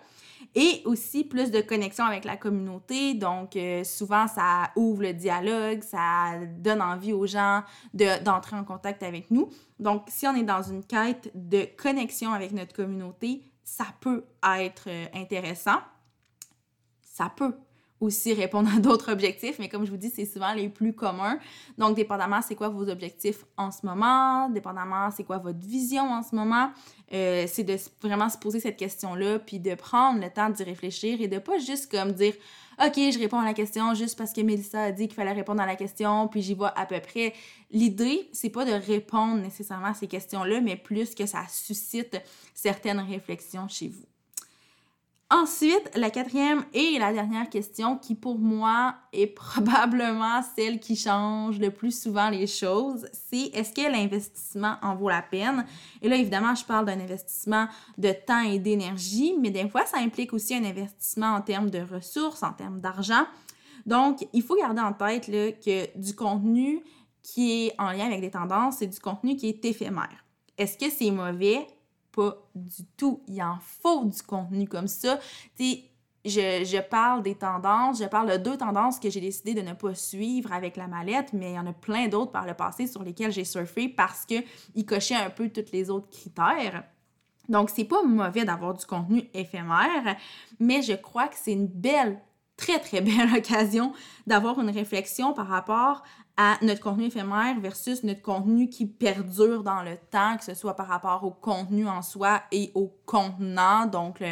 Et 0.56 0.84
aussi 0.86 1.24
plus 1.24 1.50
de 1.50 1.62
connexion 1.62 2.06
avec 2.06 2.26
la 2.26 2.38
communauté. 2.38 3.16
Donc, 3.16 3.56
euh, 3.56 3.84
souvent, 3.84 4.28
ça 4.28 4.72
ouvre 4.76 5.02
le 5.02 5.14
dialogue, 5.14 5.82
ça 5.82 6.38
donne 6.58 6.82
envie 6.82 7.12
aux 7.12 7.26
gens 7.26 7.64
d'entrer 7.94 8.56
en 8.56 8.64
contact 8.64 9.02
avec 9.02 9.32
nous. 9.32 9.50
Donc, 9.80 10.04
si 10.10 10.28
on 10.28 10.36
est 10.36 10.44
dans 10.44 10.62
une 10.62 10.84
quête 10.84 11.32
de 11.34 11.68
connexion 11.76 12.32
avec 12.34 12.52
notre 12.52 12.74
communauté, 12.74 13.42
ça 13.64 13.86
peut 14.00 14.26
être 14.60 14.90
euh, 14.90 15.06
intéressant. 15.16 15.80
Ça 17.02 17.32
peut 17.36 17.56
aussi 18.04 18.34
répondre 18.34 18.70
à 18.76 18.80
d'autres 18.80 19.12
objectifs, 19.12 19.58
mais 19.60 19.70
comme 19.70 19.86
je 19.86 19.92
vous 19.92 19.98
dis, 19.98 20.10
c'est 20.10 20.26
souvent 20.26 20.54
les 20.54 20.70
plus 20.70 20.94
communs. 20.94 21.40
Donc, 21.78 21.96
dépendamment, 21.96 22.42
c'est 22.42 22.56
quoi 22.56 22.70
vos 22.70 22.90
objectifs 22.90 23.46
en 23.58 23.72
ce 23.72 23.86
moment, 23.86 24.50
dépendamment, 24.50 25.10
c'est 25.12 25.24
quoi 25.24 25.38
votre 25.38 25.60
vision 25.60 26.12
en 26.12 26.22
ce 26.22 26.36
moment, 26.36 26.72
euh, 27.14 27.46
c'est 27.48 27.64
de 27.64 27.78
vraiment 28.02 28.30
se 28.30 28.38
poser 28.38 28.60
cette 28.60 28.78
question-là, 28.78 29.40
puis 29.40 29.60
de 29.60 29.76
prendre 29.76 30.22
le 30.22 30.30
temps 30.30 30.50
d'y 30.50 30.64
réfléchir 30.64 31.22
et 31.22 31.28
de 31.28 31.40
pas 31.40 31.58
juste 31.58 31.90
comme 31.90 32.12
dire 32.12 32.34
OK, 32.84 32.96
je 32.96 33.20
réponds 33.20 33.40
à 33.40 33.46
la 33.46 33.54
question 33.54 33.94
juste 33.94 34.18
parce 34.18 34.34
que 34.34 34.42
Mélissa 34.42 34.86
a 34.86 34.92
dit 34.92 35.08
qu'il 35.08 35.16
fallait 35.16 35.34
répondre 35.34 35.62
à 35.62 35.66
la 35.68 35.76
question, 35.76 36.28
puis 36.28 36.42
j'y 36.42 36.56
vois 36.56 36.78
à 36.78 36.88
peu 36.88 37.00
près. 37.00 37.34
L'idée, 37.70 38.30
c'est 38.34 38.50
pas 38.50 38.66
de 38.66 38.72
répondre 38.72 39.42
nécessairement 39.42 39.88
à 39.88 39.94
ces 39.94 40.08
questions-là, 40.08 40.60
mais 40.60 40.76
plus 40.76 41.14
que 41.14 41.28
ça 41.28 41.44
suscite 41.50 42.20
certaines 42.56 43.00
réflexions 43.00 43.68
chez 43.68 43.90
vous. 43.90 44.06
Ensuite, 45.34 45.90
la 45.96 46.12
quatrième 46.12 46.64
et 46.76 47.00
la 47.00 47.12
dernière 47.12 47.50
question 47.50 47.98
qui 47.98 48.14
pour 48.14 48.38
moi 48.38 48.94
est 49.14 49.26
probablement 49.36 50.44
celle 50.56 50.80
qui 50.80 50.96
change 50.96 51.58
le 51.58 51.72
plus 51.72 52.04
souvent 52.04 52.30
les 52.30 52.46
choses, 52.46 53.08
c'est 53.14 53.50
est-ce 53.56 53.74
que 53.74 53.92
l'investissement 53.92 54.76
en 54.84 54.94
vaut 54.94 55.10
la 55.10 55.24
peine? 55.24 55.66
Et 56.04 56.08
là, 56.08 56.18
évidemment, 56.18 56.54
je 56.54 56.64
parle 56.64 56.86
d'un 56.86 57.00
investissement 57.00 57.68
de 57.98 58.12
temps 58.12 58.44
et 58.44 58.60
d'énergie, 58.60 59.34
mais 59.42 59.50
des 59.50 59.68
fois, 59.68 59.88
ça 59.88 59.98
implique 59.98 60.34
aussi 60.34 60.54
un 60.54 60.66
investissement 60.66 61.34
en 61.34 61.42
termes 61.42 61.72
de 61.72 61.80
ressources, 61.80 62.44
en 62.44 62.54
termes 62.54 62.80
d'argent. 62.80 63.26
Donc, 63.88 64.28
il 64.34 64.44
faut 64.44 64.56
garder 64.56 64.82
en 64.82 64.94
tête 64.94 65.28
là, 65.30 65.52
que 65.52 65.98
du 65.98 66.14
contenu 66.14 66.84
qui 67.24 67.66
est 67.66 67.74
en 67.80 67.90
lien 67.90 68.06
avec 68.06 68.22
des 68.22 68.30
tendances, 68.30 68.78
c'est 68.78 68.88
du 68.88 69.00
contenu 69.00 69.36
qui 69.36 69.50
est 69.50 69.66
éphémère. 69.66 70.26
Est-ce 70.60 70.78
que 70.78 70.92
c'est 70.92 71.10
mauvais? 71.10 71.66
Pas 72.14 72.38
du 72.56 72.86
tout. 72.96 73.22
Il 73.28 73.42
en 73.42 73.58
faut 73.82 74.06
du 74.06 74.22
contenu 74.22 74.68
comme 74.68 74.88
ça. 74.88 75.20
Tu 75.58 75.80
je, 76.26 76.64
je, 76.64 76.82
parle 76.82 77.22
des 77.22 77.36
tendances, 77.36 78.00
je 78.00 78.06
parle 78.06 78.32
de 78.32 78.38
deux 78.38 78.56
tendances 78.56 78.98
que 78.98 79.10
j'ai 79.10 79.20
décidé 79.20 79.54
de 79.54 79.62
ne 79.62 79.74
pas 79.74 79.94
suivre 79.94 80.54
avec 80.54 80.78
la 80.78 80.88
mallette, 80.88 81.34
mais 81.34 81.52
il 81.52 81.56
y 81.56 81.60
en 81.60 81.68
a 81.68 81.74
plein 81.74 82.08
d'autres 82.08 82.32
par 82.32 82.46
le 82.46 82.54
passé 82.54 82.88
sur 82.88 83.04
lesquelles 83.04 83.34
j'ai 83.34 83.44
surfé 83.44 83.90
parce 83.90 84.26
qu'ils 84.26 84.86
cochaient 84.86 85.16
un 85.16 85.30
peu 85.30 85.50
tous 85.50 85.72
les 85.74 85.90
autres 85.90 86.10
critères. 86.10 86.86
Donc, 87.50 87.70
c'est 87.70 87.84
pas 87.84 88.04
mauvais 88.04 88.46
d'avoir 88.46 88.74
du 88.74 88.86
contenu 88.86 89.30
éphémère, 89.34 90.16
mais 90.60 90.82
je 90.82 90.94
crois 90.94 91.28
que 91.28 91.36
c'est 91.36 91.52
une 91.52 91.68
belle, 91.68 92.22
très, 92.58 92.80
très 92.80 93.02
belle 93.02 93.34
occasion 93.38 93.94
d'avoir 94.28 94.60
une 94.60 94.70
réflexion 94.70 95.34
par 95.34 95.48
rapport 95.48 96.04
à 96.36 96.58
notre 96.64 96.82
contenu 96.82 97.06
éphémère 97.06 97.60
versus 97.60 98.04
notre 98.04 98.22
contenu 98.22 98.68
qui 98.68 98.88
perdure 98.88 99.64
dans 99.64 99.84
le 99.84 99.98
temps, 100.10 100.36
que 100.38 100.44
ce 100.44 100.56
soit 100.56 100.76
par 100.76 100.88
rapport 100.88 101.24
au 101.24 101.32
contenu 101.32 101.88
en 101.88 102.02
soi 102.02 102.42
et 102.52 102.72
au 102.74 102.92
contenant, 103.06 103.86
donc 103.86 104.24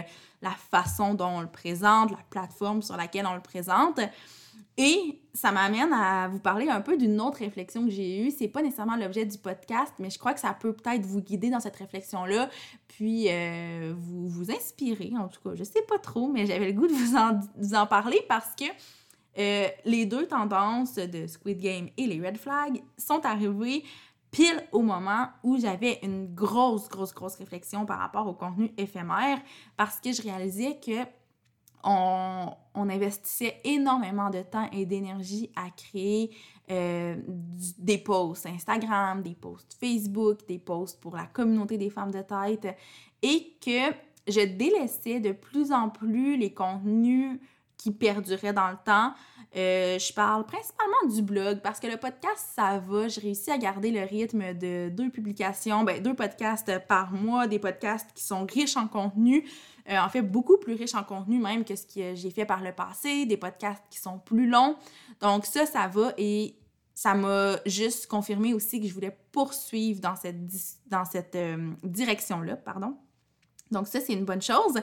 la 0.42 0.52
façon 0.52 1.14
dont 1.14 1.28
on 1.28 1.42
le 1.42 1.52
présente, 1.52 2.10
la 2.10 2.24
plateforme 2.30 2.82
sur 2.82 2.98
laquelle 2.98 3.28
on 3.28 3.36
le 3.36 3.42
présente. 3.42 4.00
Et 4.78 5.22
ça 5.34 5.52
m'amène 5.52 5.94
à 5.94 6.28
vous 6.28 6.40
parler 6.40 6.70
un 6.70 6.82
peu 6.82 6.98
d'une 6.98 7.20
autre 7.22 7.40
réflexion 7.40 7.86
que 7.86 7.92
j'ai 7.92 8.26
eue. 8.26 8.32
C'est 8.32 8.48
pas 8.48 8.62
nécessairement 8.62 8.96
l'objet 8.96 9.26
du 9.26 9.38
podcast, 9.38 9.94
mais 10.00 10.10
je 10.10 10.18
crois 10.18 10.34
que 10.34 10.40
ça 10.40 10.54
peut 10.54 10.74
peut-être 10.74 11.06
vous 11.06 11.22
guider 11.22 11.50
dans 11.50 11.60
cette 11.60 11.76
réflexion-là, 11.76 12.50
puis 12.88 13.28
euh, 13.30 13.94
vous, 13.98 14.28
vous 14.28 14.52
inspirer, 14.52 15.12
en 15.18 15.28
tout 15.28 15.42
cas. 15.42 15.56
Je 15.56 15.64
sais 15.64 15.82
pas 15.88 16.00
trop, 16.00 16.28
mais 16.30 16.46
j'avais 16.46 16.68
le 16.68 16.74
goût 16.74 16.88
de 16.88 16.94
vous 16.94 17.76
en, 17.76 17.88
parler 17.88 18.20
parce 18.28 18.56
que 18.56 18.66
euh, 19.38 19.68
les 19.86 20.06
deux 20.06 20.28
tendances 20.28 20.96
de 20.96 21.28
Squid 21.28 21.60
Game 21.60 21.90
et 21.98 22.08
les 22.08 22.26
red 22.26 22.38
flags 22.38 22.82
sont 22.98 23.26
arrivées 23.26 23.84
pile 24.32 24.66
au 24.72 24.82
moment 24.82 25.28
où 25.44 25.60
j'avais 25.60 26.00
une 26.04 26.34
grosse, 26.34 26.88
grosse, 26.88 27.14
grosse 27.14 27.36
réflexion 27.36 27.86
par 27.86 28.00
rapport 28.00 28.28
au 28.28 28.34
contenu 28.34 28.72
éphémère 28.78 29.40
parce 29.76 30.00
que 30.00 30.14
je 30.14 30.22
réalisais 30.22 30.80
que 30.80 31.06
on, 31.84 32.54
investissait 32.76 33.58
énormément 33.64 34.30
de 34.30 34.42
temps 34.42 34.70
et 34.72 34.86
d'énergie 34.86 35.52
à 35.56 35.70
créer 35.70 36.32
euh, 36.70 37.16
des 37.78 37.98
posts 37.98 38.46
Instagram, 38.46 39.22
des 39.22 39.36
posts 39.36 39.78
Facebook, 39.80 40.48
des 40.48 40.58
posts 40.60 41.00
pour 41.00 41.16
la 41.16 41.26
communauté 41.26 41.78
des 41.78 41.90
femmes 41.90 42.12
de 42.12 42.22
tête 42.22 42.76
et 43.22 43.54
que 43.64 43.94
je 44.28 44.46
délaissais 44.46 45.20
de 45.20 45.32
plus 45.32 45.72
en 45.72 45.90
plus 45.90 46.38
les 46.38 46.54
contenus 46.54 47.40
qui 47.78 47.92
perdurait 47.92 48.54
dans 48.54 48.70
le 48.70 48.78
temps. 48.84 49.14
Euh, 49.56 50.00
je 50.00 50.14
parle 50.14 50.46
principalement 50.46 51.14
du 51.14 51.22
blog 51.22 51.60
parce 51.62 51.80
que 51.80 51.88
le 51.88 51.98
podcast, 51.98 52.52
ça 52.56 52.80
va. 52.80 53.08
J'ai 53.08 53.22
réussi 53.22 53.52
à 53.52 53.58
garder 53.58 53.92
le 53.92 54.02
rythme 54.02 54.54
de 54.54 54.90
deux 54.90 55.10
publications, 55.10 55.84
ben, 55.84 56.02
deux 56.02 56.14
podcasts 56.14 56.72
par 56.88 57.12
mois, 57.12 57.48
des 57.48 57.60
podcasts 57.60 58.12
qui 58.14 58.24
sont 58.24 58.46
riches 58.46 58.78
en 58.78 58.88
contenu. 58.88 59.46
Euh, 59.92 59.98
en 60.00 60.10
fait, 60.10 60.22
beaucoup 60.22 60.58
plus 60.58 60.74
riches 60.74 60.96
en 60.96 61.04
contenu 61.04 61.40
même 61.40 61.66
que 61.66 61.76
ce 61.76 61.86
que 61.86 62.16
j'ai 62.16 62.30
fait 62.30 62.46
par 62.46 62.62
le 62.62 62.72
passé, 62.72 63.26
des 63.26 63.38
podcasts 63.38 63.84
qui 63.90 64.00
sont 64.00 64.20
plus 64.20 64.48
longs. 64.48 64.76
Donc 65.20 65.46
ça, 65.46 65.66
ça 65.66 65.88
va 65.88 66.14
et 66.18 66.56
ça 66.96 67.14
m'a 67.14 67.58
juste 67.66 68.08
confirmé 68.08 68.54
aussi 68.54 68.80
que 68.80 68.88
je 68.88 68.94
voulais 68.94 69.18
poursuivre 69.32 70.00
dans 70.00 70.16
cette, 70.16 70.38
dans 70.88 71.04
cette 71.04 71.36
euh, 71.36 71.72
direction-là, 71.84 72.56
pardon. 72.56 72.96
Donc 73.72 73.88
ça, 73.88 74.00
c'est 74.00 74.14
une 74.14 74.26
bonne 74.26 74.42
chose. 74.42 74.80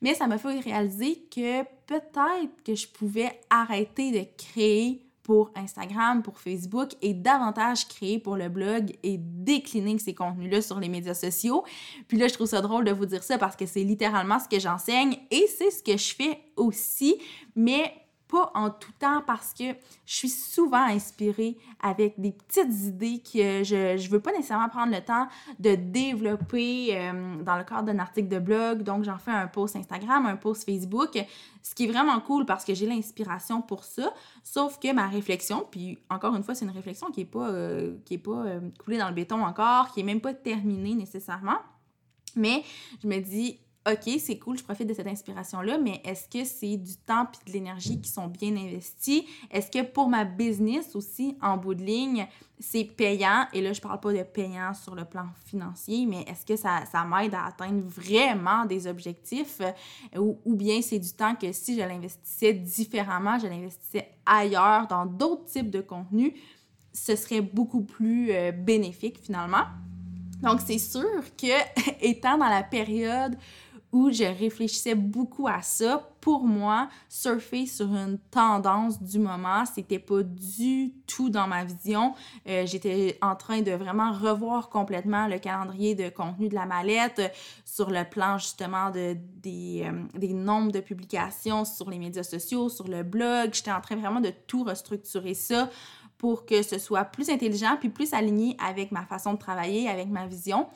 Mais 0.00 0.14
ça 0.14 0.26
m'a 0.26 0.38
fait 0.38 0.60
réaliser 0.60 1.26
que 1.30 1.62
peut-être 1.86 2.62
que 2.64 2.74
je 2.74 2.86
pouvais 2.88 3.40
arrêter 3.50 4.12
de 4.12 4.26
créer 4.36 5.06
pour 5.22 5.50
Instagram, 5.54 6.22
pour 6.22 6.38
Facebook 6.38 6.90
et 7.00 7.14
davantage 7.14 7.86
créer 7.88 8.18
pour 8.18 8.36
le 8.36 8.48
blog 8.48 8.92
et 9.02 9.18
décliner 9.18 9.98
ces 9.98 10.14
contenus-là 10.14 10.62
sur 10.62 10.80
les 10.80 10.88
médias 10.88 11.14
sociaux. 11.14 11.64
Puis 12.08 12.18
là, 12.18 12.28
je 12.28 12.34
trouve 12.34 12.48
ça 12.48 12.60
drôle 12.60 12.84
de 12.84 12.92
vous 12.92 13.06
dire 13.06 13.22
ça 13.22 13.38
parce 13.38 13.56
que 13.56 13.66
c'est 13.66 13.84
littéralement 13.84 14.38
ce 14.38 14.48
que 14.48 14.60
j'enseigne 14.60 15.16
et 15.30 15.46
c'est 15.46 15.70
ce 15.70 15.82
que 15.82 15.96
je 15.96 16.14
fais 16.14 16.40
aussi. 16.56 17.20
Mais 17.54 17.92
pas 18.32 18.50
en 18.54 18.70
tout 18.70 18.92
temps 18.98 19.22
parce 19.26 19.52
que 19.52 19.64
je 20.06 20.14
suis 20.14 20.30
souvent 20.30 20.84
inspirée 20.84 21.58
avec 21.82 22.18
des 22.18 22.32
petites 22.32 22.72
idées 22.86 23.20
que 23.20 23.62
je 23.62 24.02
ne 24.02 24.08
veux 24.08 24.20
pas 24.20 24.32
nécessairement 24.32 24.70
prendre 24.70 24.90
le 24.90 25.02
temps 25.02 25.28
de 25.58 25.74
développer 25.74 26.96
euh, 26.96 27.42
dans 27.42 27.58
le 27.58 27.64
cadre 27.64 27.82
d'un 27.82 27.98
article 27.98 28.28
de 28.28 28.38
blog. 28.38 28.84
Donc, 28.84 29.04
j'en 29.04 29.18
fais 29.18 29.32
un 29.32 29.48
post 29.48 29.76
Instagram, 29.76 30.24
un 30.24 30.36
post 30.36 30.64
Facebook, 30.64 31.22
ce 31.62 31.74
qui 31.74 31.84
est 31.84 31.92
vraiment 31.92 32.18
cool 32.20 32.46
parce 32.46 32.64
que 32.64 32.72
j'ai 32.72 32.86
l'inspiration 32.86 33.60
pour 33.60 33.84
ça. 33.84 34.14
Sauf 34.42 34.78
que 34.78 34.90
ma 34.94 35.08
réflexion, 35.08 35.66
puis 35.70 35.98
encore 36.08 36.34
une 36.34 36.42
fois, 36.42 36.54
c'est 36.54 36.64
une 36.64 36.70
réflexion 36.70 37.10
qui 37.10 37.20
n'est 37.20 37.26
pas, 37.26 37.50
euh, 37.50 37.98
qui 38.06 38.14
est 38.14 38.18
pas 38.18 38.46
euh, 38.46 38.60
coulée 38.82 38.96
dans 38.96 39.08
le 39.08 39.14
béton 39.14 39.44
encore, 39.44 39.92
qui 39.92 40.00
n'est 40.00 40.10
même 40.10 40.22
pas 40.22 40.32
terminée 40.32 40.94
nécessairement. 40.94 41.58
Mais 42.34 42.62
je 43.02 43.08
me 43.08 43.18
dis, 43.20 43.58
OK, 43.90 44.14
c'est 44.20 44.38
cool, 44.38 44.56
je 44.56 44.62
profite 44.62 44.86
de 44.86 44.94
cette 44.94 45.08
inspiration-là, 45.08 45.76
mais 45.76 46.00
est-ce 46.04 46.28
que 46.28 46.44
c'est 46.44 46.76
du 46.76 46.94
temps 46.96 47.26
et 47.46 47.50
de 47.50 47.52
l'énergie 47.52 48.00
qui 48.00 48.08
sont 48.08 48.28
bien 48.28 48.56
investis? 48.56 49.24
Est-ce 49.50 49.72
que 49.72 49.82
pour 49.82 50.08
ma 50.08 50.24
business 50.24 50.94
aussi, 50.94 51.36
en 51.42 51.56
bout 51.56 51.74
de 51.74 51.82
ligne, 51.82 52.28
c'est 52.60 52.84
payant? 52.84 53.46
Et 53.52 53.60
là, 53.60 53.72
je 53.72 53.80
parle 53.80 53.98
pas 53.98 54.12
de 54.12 54.22
payant 54.22 54.72
sur 54.72 54.94
le 54.94 55.04
plan 55.04 55.26
financier, 55.46 56.06
mais 56.06 56.22
est-ce 56.28 56.46
que 56.46 56.54
ça, 56.54 56.84
ça 56.92 57.04
m'aide 57.04 57.34
à 57.34 57.46
atteindre 57.46 57.82
vraiment 57.84 58.66
des 58.66 58.86
objectifs? 58.86 59.60
Ou, 60.16 60.38
ou 60.44 60.54
bien 60.54 60.80
c'est 60.80 61.00
du 61.00 61.12
temps 61.12 61.34
que 61.34 61.50
si 61.50 61.74
je 61.74 61.80
l'investissais 61.80 62.52
différemment, 62.52 63.36
je 63.40 63.48
l'investissais 63.48 64.12
ailleurs, 64.24 64.86
dans 64.86 65.06
d'autres 65.06 65.46
types 65.46 65.70
de 65.70 65.80
contenus, 65.80 66.34
ce 66.92 67.16
serait 67.16 67.40
beaucoup 67.40 67.82
plus 67.82 68.30
euh, 68.30 68.52
bénéfique 68.52 69.18
finalement? 69.20 69.64
Donc, 70.42 70.60
c'est 70.64 70.78
sûr 70.78 71.22
que, 71.36 72.00
étant 72.00 72.36
dans 72.36 72.48
la 72.48 72.62
période 72.62 73.36
où 73.92 74.10
je 74.10 74.24
réfléchissais 74.24 74.94
beaucoup 74.94 75.46
à 75.46 75.60
ça. 75.60 76.08
Pour 76.22 76.44
moi, 76.44 76.88
surfer 77.08 77.66
sur 77.66 77.86
une 77.94 78.18
tendance 78.30 79.02
du 79.02 79.18
moment, 79.18 79.64
c'était 79.66 79.98
pas 79.98 80.22
du 80.22 80.94
tout 81.06 81.28
dans 81.28 81.46
ma 81.46 81.64
vision. 81.64 82.14
Euh, 82.48 82.64
j'étais 82.64 83.18
en 83.20 83.36
train 83.36 83.60
de 83.60 83.72
vraiment 83.72 84.12
revoir 84.12 84.70
complètement 84.70 85.26
le 85.26 85.38
calendrier 85.38 85.94
de 85.94 86.08
contenu 86.08 86.48
de 86.48 86.54
la 86.54 86.64
mallette 86.64 87.20
sur 87.66 87.90
le 87.90 88.04
plan 88.08 88.38
justement 88.38 88.90
de, 88.90 89.16
des, 89.42 89.84
euh, 89.84 90.18
des 90.18 90.32
nombres 90.32 90.72
de 90.72 90.80
publications 90.80 91.64
sur 91.64 91.90
les 91.90 91.98
médias 91.98 92.22
sociaux, 92.22 92.70
sur 92.70 92.88
le 92.88 93.02
blog. 93.02 93.50
J'étais 93.52 93.72
en 93.72 93.80
train 93.80 93.96
vraiment 93.96 94.20
de 94.20 94.32
tout 94.46 94.64
restructurer 94.64 95.34
ça 95.34 95.68
pour 96.16 96.46
que 96.46 96.62
ce 96.62 96.78
soit 96.78 97.04
plus 97.04 97.28
intelligent 97.28 97.76
puis 97.80 97.88
plus 97.88 98.14
aligné 98.14 98.56
avec 98.64 98.92
ma 98.92 99.04
façon 99.04 99.34
de 99.34 99.38
travailler, 99.38 99.88
avec 99.88 100.08
ma 100.08 100.26
vision. 100.26 100.68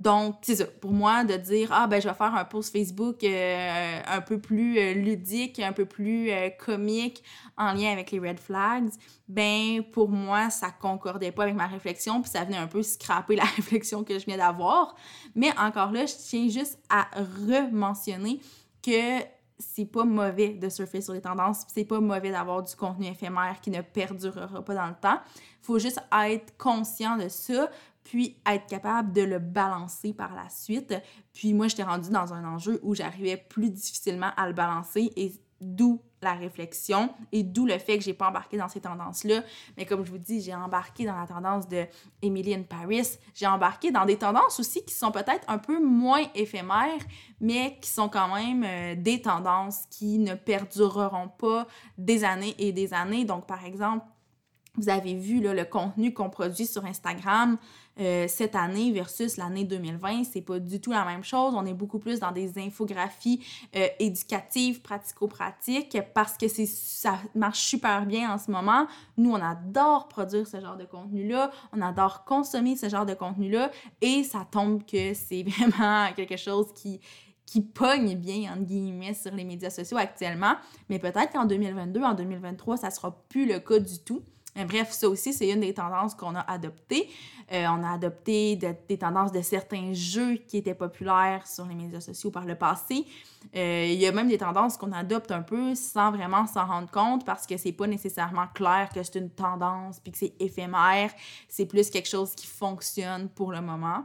Donc, 0.00 0.36
c'est 0.40 0.56
ça. 0.56 0.64
Pour 0.64 0.92
moi, 0.92 1.24
de 1.24 1.36
dire, 1.36 1.68
ah, 1.72 1.86
ben, 1.86 2.00
je 2.00 2.08
vais 2.08 2.14
faire 2.14 2.34
un 2.34 2.44
post 2.46 2.72
Facebook 2.72 3.22
euh, 3.22 4.00
un 4.06 4.20
peu 4.22 4.40
plus 4.40 4.78
euh, 4.78 4.94
ludique, 4.94 5.60
un 5.60 5.72
peu 5.72 5.84
plus 5.84 6.30
euh, 6.30 6.48
comique 6.48 7.22
en 7.58 7.74
lien 7.74 7.92
avec 7.92 8.10
les 8.10 8.18
red 8.18 8.40
flags, 8.40 8.88
ben, 9.28 9.82
pour 9.92 10.08
moi, 10.08 10.48
ça 10.48 10.70
concordait 10.70 11.32
pas 11.32 11.42
avec 11.42 11.54
ma 11.54 11.66
réflexion, 11.66 12.22
puis 12.22 12.30
ça 12.30 12.44
venait 12.44 12.56
un 12.56 12.66
peu 12.66 12.82
scraper 12.82 13.36
la 13.36 13.44
réflexion 13.44 14.02
que 14.02 14.18
je 14.18 14.24
viens 14.24 14.38
d'avoir. 14.38 14.94
Mais 15.34 15.50
encore 15.58 15.92
là, 15.92 16.06
je 16.06 16.14
tiens 16.14 16.48
juste 16.48 16.78
à 16.88 17.06
rementionner 17.50 18.40
que 18.82 19.20
c'est 19.60 19.84
pas 19.84 20.04
mauvais 20.04 20.50
de 20.50 20.68
surfer 20.68 21.00
sur 21.00 21.12
les 21.12 21.20
tendances, 21.20 21.64
c'est 21.68 21.84
pas 21.84 22.00
mauvais 22.00 22.30
d'avoir 22.30 22.62
du 22.62 22.74
contenu 22.74 23.06
éphémère 23.06 23.60
qui 23.60 23.70
ne 23.70 23.82
perdurera 23.82 24.64
pas 24.64 24.74
dans 24.74 24.86
le 24.86 24.94
temps. 25.00 25.20
Faut 25.62 25.78
juste 25.78 26.00
être 26.12 26.56
conscient 26.56 27.16
de 27.16 27.28
ça, 27.28 27.70
puis 28.02 28.36
être 28.46 28.66
capable 28.66 29.12
de 29.12 29.22
le 29.22 29.38
balancer 29.38 30.12
par 30.12 30.34
la 30.34 30.48
suite. 30.48 30.94
Puis 31.32 31.54
moi, 31.54 31.68
j'étais 31.68 31.82
rendue 31.82 32.10
dans 32.10 32.32
un 32.32 32.44
enjeu 32.44 32.80
où 32.82 32.94
j'arrivais 32.94 33.36
plus 33.36 33.70
difficilement 33.70 34.30
à 34.36 34.48
le 34.48 34.54
balancer 34.54 35.12
et 35.16 35.32
d'où 35.60 36.00
la 36.22 36.34
réflexion 36.34 37.10
et 37.32 37.42
d'où 37.42 37.66
le 37.66 37.78
fait 37.78 37.98
que 37.98 38.04
j'ai 38.04 38.14
pas 38.14 38.28
embarqué 38.28 38.56
dans 38.56 38.68
ces 38.68 38.80
tendances-là. 38.80 39.42
Mais 39.76 39.86
comme 39.86 40.04
je 40.04 40.10
vous 40.10 40.18
dis, 40.18 40.40
j'ai 40.40 40.54
embarqué 40.54 41.06
dans 41.06 41.18
la 41.18 41.26
tendance 41.26 41.68
de 41.68 41.86
Emily 42.22 42.54
in 42.54 42.62
Paris. 42.62 43.18
J'ai 43.34 43.46
embarqué 43.46 43.90
dans 43.90 44.04
des 44.04 44.16
tendances 44.16 44.60
aussi 44.60 44.84
qui 44.84 44.94
sont 44.94 45.10
peut-être 45.10 45.44
un 45.48 45.58
peu 45.58 45.82
moins 45.82 46.24
éphémères, 46.34 47.00
mais 47.40 47.78
qui 47.80 47.88
sont 47.88 48.08
quand 48.08 48.34
même 48.34 48.64
euh, 48.64 48.94
des 48.96 49.22
tendances 49.22 49.84
qui 49.90 50.18
ne 50.18 50.34
perdureront 50.34 51.28
pas 51.28 51.66
des 51.96 52.24
années 52.24 52.54
et 52.58 52.72
des 52.72 52.92
années. 52.92 53.24
Donc, 53.24 53.46
par 53.46 53.64
exemple, 53.64 54.04
vous 54.76 54.88
avez 54.88 55.14
vu 55.14 55.40
le 55.40 55.64
contenu 55.64 56.14
qu'on 56.14 56.30
produit 56.30 56.66
sur 56.66 56.84
Instagram 56.84 57.58
euh, 57.98 58.26
cette 58.28 58.54
année 58.54 58.92
versus 58.92 59.36
l'année 59.36 59.64
2020, 59.64 60.24
c'est 60.24 60.40
pas 60.40 60.58
du 60.58 60.80
tout 60.80 60.92
la 60.92 61.04
même 61.04 61.24
chose. 61.24 61.54
On 61.54 61.66
est 61.66 61.74
beaucoup 61.74 61.98
plus 61.98 62.20
dans 62.20 62.32
des 62.32 62.58
infographies 62.58 63.44
euh, 63.76 63.86
éducatives, 63.98 64.80
pratico-pratiques, 64.80 65.98
parce 66.14 66.36
que 66.36 66.46
ça 66.48 67.18
marche 67.34 67.60
super 67.60 68.06
bien 68.06 68.32
en 68.32 68.38
ce 68.38 68.50
moment. 68.50 68.86
Nous, 69.16 69.30
on 69.30 69.40
adore 69.42 70.08
produire 70.08 70.46
ce 70.46 70.60
genre 70.60 70.76
de 70.76 70.84
contenu-là, 70.84 71.50
on 71.72 71.82
adore 71.82 72.24
consommer 72.24 72.76
ce 72.76 72.88
genre 72.88 73.06
de 73.06 73.14
contenu-là, 73.14 73.70
et 74.00 74.22
ça 74.24 74.46
tombe 74.50 74.84
que 74.86 75.12
c'est 75.14 75.42
vraiment 75.46 76.12
quelque 76.14 76.36
chose 76.36 76.72
qui 76.74 77.00
qui 77.50 77.62
pogne 77.62 78.14
bien, 78.14 78.52
entre 78.52 78.62
guillemets, 78.62 79.12
sur 79.12 79.34
les 79.34 79.42
médias 79.42 79.70
sociaux 79.70 79.96
actuellement. 79.96 80.54
Mais 80.88 81.00
peut-être 81.00 81.32
qu'en 81.32 81.46
2022, 81.46 82.00
en 82.00 82.14
2023, 82.14 82.76
ça 82.76 82.90
sera 82.92 83.10
plus 83.28 83.44
le 83.44 83.58
cas 83.58 83.80
du 83.80 83.98
tout 83.98 84.22
bref, 84.56 84.92
ça 84.92 85.08
aussi, 85.08 85.32
c'est 85.32 85.48
une 85.48 85.60
des 85.60 85.74
tendances 85.74 86.14
qu'on 86.14 86.34
a 86.34 86.40
adoptées. 86.40 87.08
Euh, 87.52 87.66
on 87.68 87.82
a 87.82 87.94
adopté 87.94 88.56
des 88.56 88.98
tendances 88.98 89.32
de 89.32 89.42
certains 89.42 89.92
jeux 89.92 90.36
qui 90.36 90.58
étaient 90.58 90.74
populaires 90.74 91.46
sur 91.46 91.66
les 91.66 91.74
médias 91.74 92.00
sociaux 92.00 92.30
par 92.30 92.44
le 92.44 92.54
passé. 92.54 93.06
Euh, 93.56 93.86
il 93.88 93.98
y 93.98 94.06
a 94.06 94.12
même 94.12 94.28
des 94.28 94.38
tendances 94.38 94.76
qu'on 94.76 94.92
adopte 94.92 95.32
un 95.32 95.42
peu 95.42 95.74
sans 95.74 96.12
vraiment 96.12 96.46
s'en 96.46 96.66
rendre 96.66 96.90
compte 96.90 97.24
parce 97.24 97.46
que 97.46 97.56
c'est 97.56 97.72
pas 97.72 97.86
nécessairement 97.86 98.46
clair 98.54 98.88
que 98.94 99.02
c'est 99.02 99.18
une 99.18 99.30
tendance 99.30 99.98
puis 99.98 100.12
que 100.12 100.18
c'est 100.18 100.34
éphémère. 100.38 101.10
C'est 101.48 101.66
plus 101.66 101.90
quelque 101.90 102.08
chose 102.08 102.34
qui 102.34 102.46
fonctionne 102.46 103.28
pour 103.28 103.50
le 103.50 103.60
moment. 103.60 104.04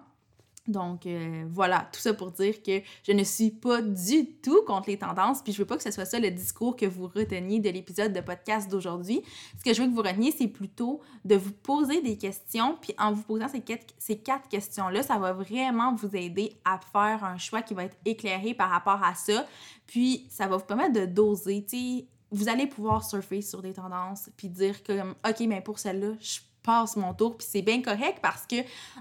Donc 0.68 1.06
euh, 1.06 1.46
voilà, 1.48 1.88
tout 1.92 2.00
ça 2.00 2.14
pour 2.14 2.32
dire 2.32 2.64
que 2.64 2.82
je 3.04 3.12
ne 3.12 3.24
suis 3.24 3.52
pas 3.52 3.82
du 3.82 4.34
tout 4.38 4.64
contre 4.66 4.90
les 4.90 4.98
tendances, 4.98 5.42
puis 5.44 5.54
je 5.54 5.60
veux 5.60 5.66
pas 5.66 5.78
que 5.78 5.84
ce 5.84 5.92
soit 5.92 6.06
ça 6.06 6.20
le 6.20 6.32
discours 6.32 6.76
que 6.76 6.88
vous 6.88 7.08
reteniez 7.08 7.60
de 7.60 7.70
l'épisode 7.70 8.14
de 8.14 8.22
podcast 8.22 8.70
d'aujourd'hui. 8.70 9.22
Ce 9.60 9.64
que 9.64 9.76
je 9.76 9.82
veux 9.82 9.88
que 9.88 9.94
vous 9.94 10.02
reteniez, 10.02 10.32
c'est 10.32 10.48
plutôt 10.48 11.02
de 11.24 11.36
vous 11.36 11.52
poser 11.52 12.02
des 12.02 12.18
questions, 12.18 12.78
puis 12.82 12.96
en 12.98 13.14
vous 13.14 13.22
posant 13.22 13.48
ces 13.48 13.62
quatre, 13.62 13.94
ces 14.00 14.18
quatre 14.18 14.50
questions-là, 14.50 15.04
ça 15.04 15.20
va 15.20 15.34
vraiment 15.34 15.94
vous 15.94 16.16
aider 16.16 16.54
à 16.66 16.80
faire 16.80 17.24
un 17.24 17.38
choix 17.38 17.62
qui 17.62 17.76
va 17.76 17.84
être 17.84 17.98
éclairé 18.04 18.56
par 18.56 18.72
rapport 18.72 19.04
à 19.04 19.14
ça, 19.14 19.46
puis 19.86 20.26
ça 20.32 20.48
va 20.48 20.58
vous 20.58 20.66
permettre 20.66 20.94
de 20.94 21.06
doser, 21.06 21.64
tu 21.64 22.06
vous 22.32 22.50
allez 22.50 22.68
pouvoir 22.68 23.06
surfer 23.06 23.42
sur 23.42 23.62
des 23.62 23.74
tendances, 23.74 24.30
puis 24.36 24.50
dire 24.50 24.84
que, 24.84 25.12
OK, 25.12 25.40
mais 25.48 25.62
pour 25.62 25.80
celle-là, 25.80 26.14
je 26.20 26.40
passe 26.64 26.98
mon 26.98 27.14
tour, 27.14 27.38
puis 27.38 27.48
c'est 27.50 27.62
bien 27.62 27.82
correct 27.82 28.20
parce 28.22 28.46
que 28.46 28.56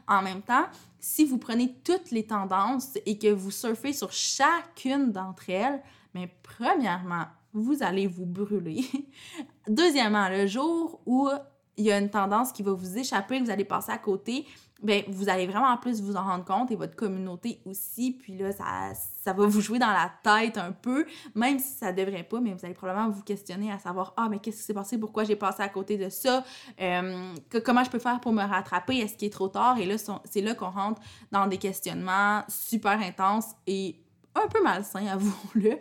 en 0.07 0.23
même 0.23 0.43
temps, 0.43 0.67
si 1.05 1.27
vous 1.27 1.37
prenez 1.37 1.75
toutes 1.85 2.13
les 2.13 2.27
tendances 2.27 2.97
et 3.05 3.19
que 3.19 3.29
vous 3.29 3.51
surfez 3.51 3.93
sur 3.93 4.11
chacune 4.11 5.13
d'entre 5.13 5.51
elles, 5.51 5.83
mais 6.15 6.35
premièrement, 6.43 7.27
vous 7.53 7.83
allez 7.83 8.07
vous 8.07 8.25
brûler. 8.25 8.87
Deuxièmement, 9.69 10.31
le 10.31 10.47
jour 10.47 11.03
où 11.05 11.29
il 11.77 11.85
y 11.85 11.93
a 11.93 11.99
une 11.99 12.09
tendance 12.09 12.53
qui 12.53 12.63
va 12.63 12.73
vous 12.73 12.97
échapper, 12.97 13.39
vous 13.39 13.51
allez 13.51 13.67
passer 13.67 13.93
à 13.93 13.99
côté, 13.99 14.47
ben 14.85 15.03
vous 15.09 15.29
allez 15.29 15.47
vraiment 15.47 15.69
en 15.69 15.79
plus 15.79 16.03
vous 16.03 16.15
en 16.17 16.23
rendre 16.23 16.45
compte 16.45 16.71
et 16.71 16.77
votre 16.77 16.95
communauté 16.95 17.61
aussi. 17.65 18.13
Puis 18.13 18.37
là, 18.37 18.53
ça, 18.53 18.93
ça 19.23 19.33
va 19.33 19.47
vous 19.47 19.61
jouer 19.61 19.79
dans 19.79 19.91
la 19.91 20.13
tête 20.23 20.59
un 20.59 20.73
peu, 20.73 21.07
même 21.35 21.59
si 21.59 21.73
ça 21.73 21.93
devrait 21.93 22.23
pas, 22.23 22.41
mais 22.41 22.53
vous 22.53 22.65
allez 22.65 22.75
probablement 22.75 23.09
vous 23.09 23.23
questionner 23.23 23.73
à 23.73 23.79
savoir 23.79 24.13
Ah, 24.17 24.29
mais 24.31 24.39
qu'est-ce 24.39 24.59
qui 24.59 24.63
s'est 24.63 24.75
passé? 24.75 24.99
Pourquoi 24.99 25.25
j'ai 25.25 25.37
passé 25.37 25.63
à 25.63 25.69
côté 25.69 25.97
de 25.97 26.11
ça? 26.11 26.45
Euh, 26.81 27.35
comment 27.65 27.83
je 27.83 27.91
peux 27.91 27.99
faire 27.99 28.21
pour 28.21 28.33
me 28.33 28.43
rattraper? 28.43 28.99
Est-ce 28.99 29.17
qu'il 29.17 29.27
est 29.27 29.33
trop 29.33 29.49
tard? 29.49 29.79
Et 29.79 29.87
là, 29.87 29.97
c'est 30.25 30.43
là 30.43 30.55
qu'on 30.55 30.71
rentre 30.71 31.01
dans 31.33 31.47
des 31.47 31.59
questionnements 31.59 32.43
super 32.49 33.01
intenses 33.01 33.53
et 33.67 33.97
un 34.35 34.49
peu 34.49 34.63
malsains, 34.63 35.07
avouons-le. 35.13 35.79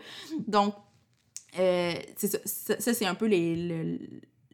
Donc, 0.47 0.75
euh, 1.59 1.93
c'est 2.15 2.45
ça, 2.47 2.79
ça, 2.79 2.93
c'est 2.93 3.05
un 3.05 3.15
peu 3.15 3.25
les, 3.25 3.99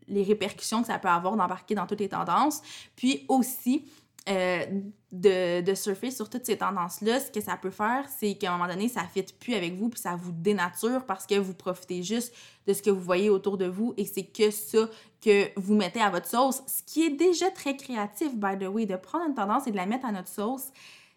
les 0.09 0.23
répercussions 0.23 0.81
que 0.81 0.87
ça 0.87 0.99
peut 0.99 1.07
avoir 1.07 1.35
d'embarquer 1.35 1.75
dans 1.75 1.87
toutes 1.87 1.99
les 1.99 2.09
tendances. 2.09 2.61
Puis 2.95 3.25
aussi, 3.29 3.85
de, 4.29 5.61
de, 5.61 5.73
surfer 5.73 6.11
sur 6.11 6.29
toutes 6.29 6.45
ces 6.45 6.57
tendances-là, 6.57 7.19
ce 7.19 7.31
que 7.31 7.41
ça 7.41 7.57
peut 7.57 7.71
faire, 7.71 8.05
c'est 8.19 8.35
qu'à 8.35 8.53
un 8.53 8.57
moment 8.57 8.69
donné, 8.69 8.87
ça 8.87 9.01
ne 9.01 9.07
fit 9.07 9.25
plus 9.39 9.55
avec 9.55 9.75
vous, 9.75 9.89
puis 9.89 9.99
ça 9.99 10.15
vous 10.15 10.31
dénature 10.31 11.05
parce 11.05 11.25
que 11.25 11.35
vous 11.35 11.53
profitez 11.53 12.03
juste 12.03 12.33
de 12.67 12.73
ce 12.73 12.81
que 12.81 12.91
vous 12.91 13.01
voyez 13.01 13.29
autour 13.29 13.57
de 13.57 13.65
vous 13.65 13.93
et 13.97 14.05
c'est 14.05 14.23
que 14.23 14.51
ça 14.51 14.87
que 15.21 15.49
vous 15.59 15.75
mettez 15.75 15.99
à 15.99 16.09
votre 16.09 16.27
sauce, 16.27 16.61
ce 16.65 16.81
qui 16.83 17.03
est 17.03 17.09
déjà 17.09 17.51
très 17.51 17.75
créatif, 17.75 18.35
by 18.35 18.57
the 18.57 18.67
way, 18.69 18.85
de 18.85 18.95
prendre 18.95 19.25
une 19.27 19.35
tendance 19.35 19.67
et 19.67 19.71
de 19.71 19.75
la 19.75 19.85
mettre 19.85 20.05
à 20.05 20.11
notre 20.11 20.29
sauce 20.29 20.69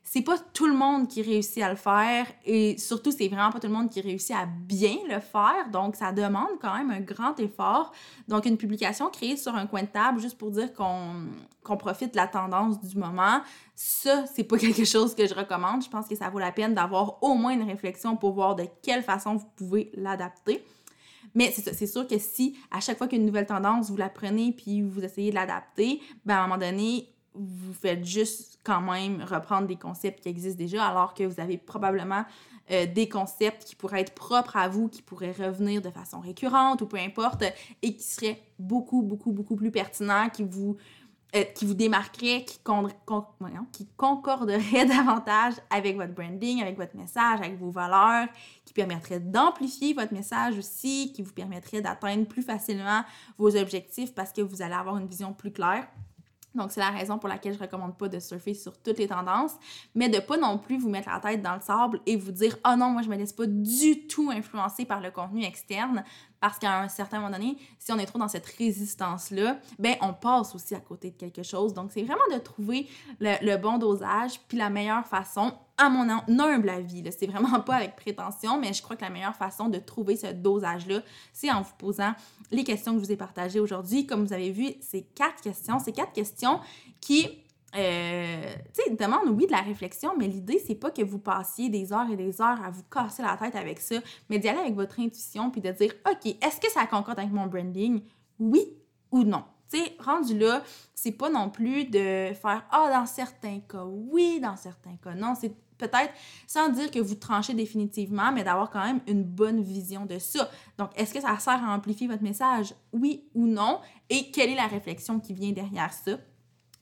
c'est 0.04 0.22
pas 0.22 0.36
tout 0.52 0.66
le 0.66 0.74
monde 0.74 1.08
qui 1.08 1.22
réussit 1.22 1.62
à 1.62 1.70
le 1.70 1.76
faire 1.76 2.26
et 2.44 2.76
surtout 2.76 3.12
c'est 3.12 3.28
vraiment 3.28 3.50
pas 3.50 3.60
tout 3.60 3.68
le 3.68 3.72
monde 3.72 3.88
qui 3.88 4.00
réussit 4.00 4.34
à 4.36 4.46
bien 4.46 4.96
le 5.08 5.20
faire. 5.20 5.70
Donc 5.72 5.96
ça 5.96 6.12
demande 6.12 6.58
quand 6.60 6.76
même 6.76 6.90
un 6.90 7.00
grand 7.00 7.38
effort. 7.40 7.92
Donc 8.28 8.44
une 8.44 8.56
publication 8.56 9.08
créée 9.08 9.36
sur 9.36 9.54
un 9.54 9.66
coin 9.66 9.82
de 9.82 9.88
table 9.88 10.20
juste 10.20 10.36
pour 10.36 10.50
dire 10.50 10.72
qu'on 10.74 11.76
profite 11.76 12.12
de 12.12 12.16
la 12.16 12.26
tendance 12.26 12.80
du 12.80 12.98
moment 12.98 13.40
ça 13.74 14.26
c'est 14.26 14.44
pas 14.44 14.58
quelque 14.58 14.84
chose 14.84 15.14
que 15.14 15.26
je 15.26 15.34
recommande. 15.34 15.82
Je 15.84 15.88
pense 15.88 16.06
que 16.08 16.14
ça 16.14 16.28
vaut 16.30 16.38
la 16.38 16.52
peine 16.52 16.74
d'avoir 16.74 17.22
au 17.22 17.34
moins 17.34 17.52
une 17.52 17.68
réflexion 17.68 18.16
pour 18.16 18.32
voir 18.32 18.54
de 18.54 18.64
quelle 18.82 19.02
façon 19.02 19.36
vous 19.36 19.48
pouvez 19.56 19.90
l'adapter. 19.94 20.64
Mais 21.34 21.50
c'est 21.50 21.86
sûr 21.86 22.06
que 22.06 22.18
si 22.18 22.58
à 22.70 22.80
chaque 22.80 22.98
fois 22.98 23.08
qu'une 23.08 23.24
nouvelle 23.24 23.46
tendance, 23.46 23.90
vous 23.90 23.96
la 23.96 24.08
prenez 24.08 24.52
puis 24.52 24.82
vous 24.82 25.02
essayez 25.02 25.30
de 25.30 25.34
l'adapter, 25.34 26.00
ben 26.26 26.34
à 26.34 26.38
un 26.40 26.42
moment 26.48 26.58
donné, 26.58 27.11
vous 27.34 27.72
faites 27.72 28.04
juste 28.04 28.58
quand 28.64 28.80
même 28.80 29.22
reprendre 29.22 29.66
des 29.66 29.76
concepts 29.76 30.22
qui 30.22 30.28
existent 30.28 30.58
déjà, 30.58 30.86
alors 30.86 31.14
que 31.14 31.24
vous 31.24 31.40
avez 31.40 31.56
probablement 31.56 32.24
euh, 32.70 32.86
des 32.86 33.08
concepts 33.08 33.64
qui 33.64 33.74
pourraient 33.74 34.02
être 34.02 34.14
propres 34.14 34.56
à 34.56 34.68
vous, 34.68 34.88
qui 34.88 35.02
pourraient 35.02 35.32
revenir 35.32 35.82
de 35.82 35.90
façon 35.90 36.20
récurrente 36.20 36.82
ou 36.82 36.86
peu 36.86 36.98
importe, 36.98 37.44
et 37.82 37.96
qui 37.96 38.02
seraient 38.02 38.42
beaucoup, 38.58 39.02
beaucoup, 39.02 39.32
beaucoup 39.32 39.56
plus 39.56 39.70
pertinents, 39.70 40.28
qui 40.28 40.44
vous, 40.44 40.76
euh, 41.34 41.42
qui 41.42 41.64
vous 41.64 41.74
démarqueraient, 41.74 42.44
qui, 42.44 42.60
qui 43.72 43.86
concorderaient 43.96 44.84
davantage 44.86 45.54
avec 45.70 45.96
votre 45.96 46.14
branding, 46.14 46.62
avec 46.62 46.76
votre 46.76 46.96
message, 46.96 47.40
avec 47.40 47.58
vos 47.58 47.70
valeurs, 47.70 48.28
qui 48.64 48.74
permettraient 48.74 49.20
d'amplifier 49.20 49.92
votre 49.94 50.12
message 50.12 50.56
aussi, 50.56 51.12
qui 51.12 51.22
vous 51.22 51.32
permettraient 51.32 51.80
d'atteindre 51.80 52.26
plus 52.26 52.42
facilement 52.42 53.02
vos 53.38 53.56
objectifs 53.56 54.14
parce 54.14 54.32
que 54.32 54.40
vous 54.40 54.62
allez 54.62 54.74
avoir 54.74 54.96
une 54.98 55.06
vision 55.06 55.32
plus 55.32 55.52
claire. 55.52 55.88
Donc, 56.54 56.70
c'est 56.70 56.80
la 56.80 56.90
raison 56.90 57.18
pour 57.18 57.28
laquelle 57.28 57.54
je 57.54 57.58
recommande 57.58 57.96
pas 57.96 58.08
de 58.08 58.18
surfer 58.18 58.54
sur 58.54 58.76
toutes 58.76 58.98
les 58.98 59.08
tendances, 59.08 59.54
mais 59.94 60.08
de 60.08 60.18
pas 60.18 60.36
non 60.36 60.58
plus 60.58 60.78
vous 60.78 60.90
mettre 60.90 61.08
la 61.08 61.20
tête 61.20 61.42
dans 61.42 61.54
le 61.54 61.60
sable 61.60 62.00
et 62.06 62.16
vous 62.16 62.32
dire 62.32 62.56
«Oh 62.66 62.76
non, 62.76 62.90
moi, 62.90 63.02
je 63.02 63.08
me 63.08 63.16
laisse 63.16 63.32
pas 63.32 63.46
du 63.46 64.06
tout 64.06 64.30
influencer 64.30 64.84
par 64.84 65.00
le 65.00 65.10
contenu 65.10 65.44
externe.» 65.44 66.04
Parce 66.40 66.58
qu'à 66.58 66.80
un 66.80 66.88
certain 66.88 67.20
moment 67.20 67.30
donné, 67.30 67.56
si 67.78 67.92
on 67.92 67.98
est 67.98 68.04
trop 68.04 68.18
dans 68.18 68.26
cette 68.26 68.46
résistance-là, 68.46 69.58
ben 69.78 69.94
on 70.00 70.12
passe 70.12 70.56
aussi 70.56 70.74
à 70.74 70.80
côté 70.80 71.12
de 71.12 71.16
quelque 71.16 71.44
chose. 71.44 71.72
Donc, 71.72 71.92
c'est 71.92 72.02
vraiment 72.02 72.20
de 72.34 72.38
trouver 72.38 72.88
le, 73.20 73.56
bon 73.56 73.78
dosage 73.78 74.40
puis 74.48 74.58
la 74.58 74.68
meilleure 74.68 75.06
façon 75.06 75.54
à 75.86 75.88
mon 75.88 76.08
humble 76.08 76.68
avis, 76.68 77.02
c'est 77.18 77.26
vraiment 77.26 77.60
pas 77.66 77.76
avec 77.76 77.96
prétention, 77.96 78.58
mais 78.60 78.72
je 78.72 78.82
crois 78.82 78.96
que 78.96 79.02
la 79.02 79.10
meilleure 79.10 79.36
façon 79.36 79.68
de 79.68 79.78
trouver 79.78 80.16
ce 80.16 80.28
dosage-là, 80.28 81.02
c'est 81.32 81.50
en 81.50 81.62
vous 81.62 81.74
posant 81.78 82.12
les 82.50 82.64
questions 82.64 82.92
que 82.92 83.00
je 83.00 83.04
vous 83.04 83.12
ai 83.12 83.16
partagées 83.16 83.60
aujourd'hui. 83.60 84.06
Comme 84.06 84.24
vous 84.24 84.32
avez 84.32 84.50
vu, 84.50 84.68
c'est 84.80 85.02
quatre 85.14 85.42
questions. 85.42 85.78
C'est 85.78 85.92
quatre 85.92 86.12
questions 86.12 86.60
qui 87.00 87.42
euh, 87.74 88.54
tu 88.74 88.82
sais, 88.84 89.06
oui 89.30 89.46
de 89.46 89.50
la 89.50 89.62
réflexion, 89.62 90.12
mais 90.18 90.26
l'idée, 90.26 90.58
c'est 90.58 90.74
pas 90.74 90.90
que 90.90 91.02
vous 91.02 91.18
passiez 91.18 91.70
des 91.70 91.92
heures 91.92 92.10
et 92.10 92.16
des 92.16 92.42
heures 92.42 92.62
à 92.62 92.70
vous 92.70 92.82
casser 92.82 93.22
la 93.22 93.36
tête 93.38 93.56
avec 93.56 93.80
ça, 93.80 93.96
mais 94.28 94.38
d'y 94.38 94.48
aller 94.48 94.60
avec 94.60 94.74
votre 94.74 95.00
intuition 95.00 95.50
puis 95.50 95.62
de 95.62 95.70
dire, 95.70 95.94
OK, 96.06 96.26
est-ce 96.26 96.60
que 96.60 96.70
ça 96.70 96.86
concorde 96.86 97.18
avec 97.18 97.32
mon 97.32 97.46
branding? 97.46 98.02
Oui 98.38 98.76
ou 99.10 99.24
non? 99.24 99.44
Tu 99.70 99.78
sais, 99.78 99.96
rendu 100.00 100.38
là, 100.38 100.62
c'est 100.94 101.12
pas 101.12 101.30
non 101.30 101.48
plus 101.48 101.86
de 101.86 102.34
faire, 102.34 102.62
ah, 102.70 102.90
dans 102.92 103.06
certains 103.06 103.60
cas, 103.60 103.84
oui, 103.86 104.38
dans 104.38 104.56
certains 104.56 104.96
cas, 105.02 105.14
non. 105.14 105.34
C'est 105.34 105.54
peut-être 105.78 106.12
sans 106.46 106.68
dire 106.68 106.90
que 106.90 106.98
vous 106.98 107.14
tranchez 107.14 107.54
définitivement, 107.54 108.32
mais 108.32 108.44
d'avoir 108.44 108.70
quand 108.70 108.84
même 108.84 109.00
une 109.06 109.24
bonne 109.24 109.62
vision 109.62 110.06
de 110.06 110.18
ça. 110.18 110.48
Donc, 110.78 110.90
est-ce 110.96 111.14
que 111.14 111.20
ça 111.20 111.38
sert 111.38 111.64
à 111.64 111.74
amplifier 111.74 112.06
votre 112.08 112.22
message? 112.22 112.74
Oui 112.92 113.24
ou 113.34 113.46
non? 113.46 113.80
Et 114.08 114.30
quelle 114.30 114.50
est 114.50 114.56
la 114.56 114.66
réflexion 114.66 115.20
qui 115.20 115.34
vient 115.34 115.52
derrière 115.52 115.92
ça? 115.92 116.12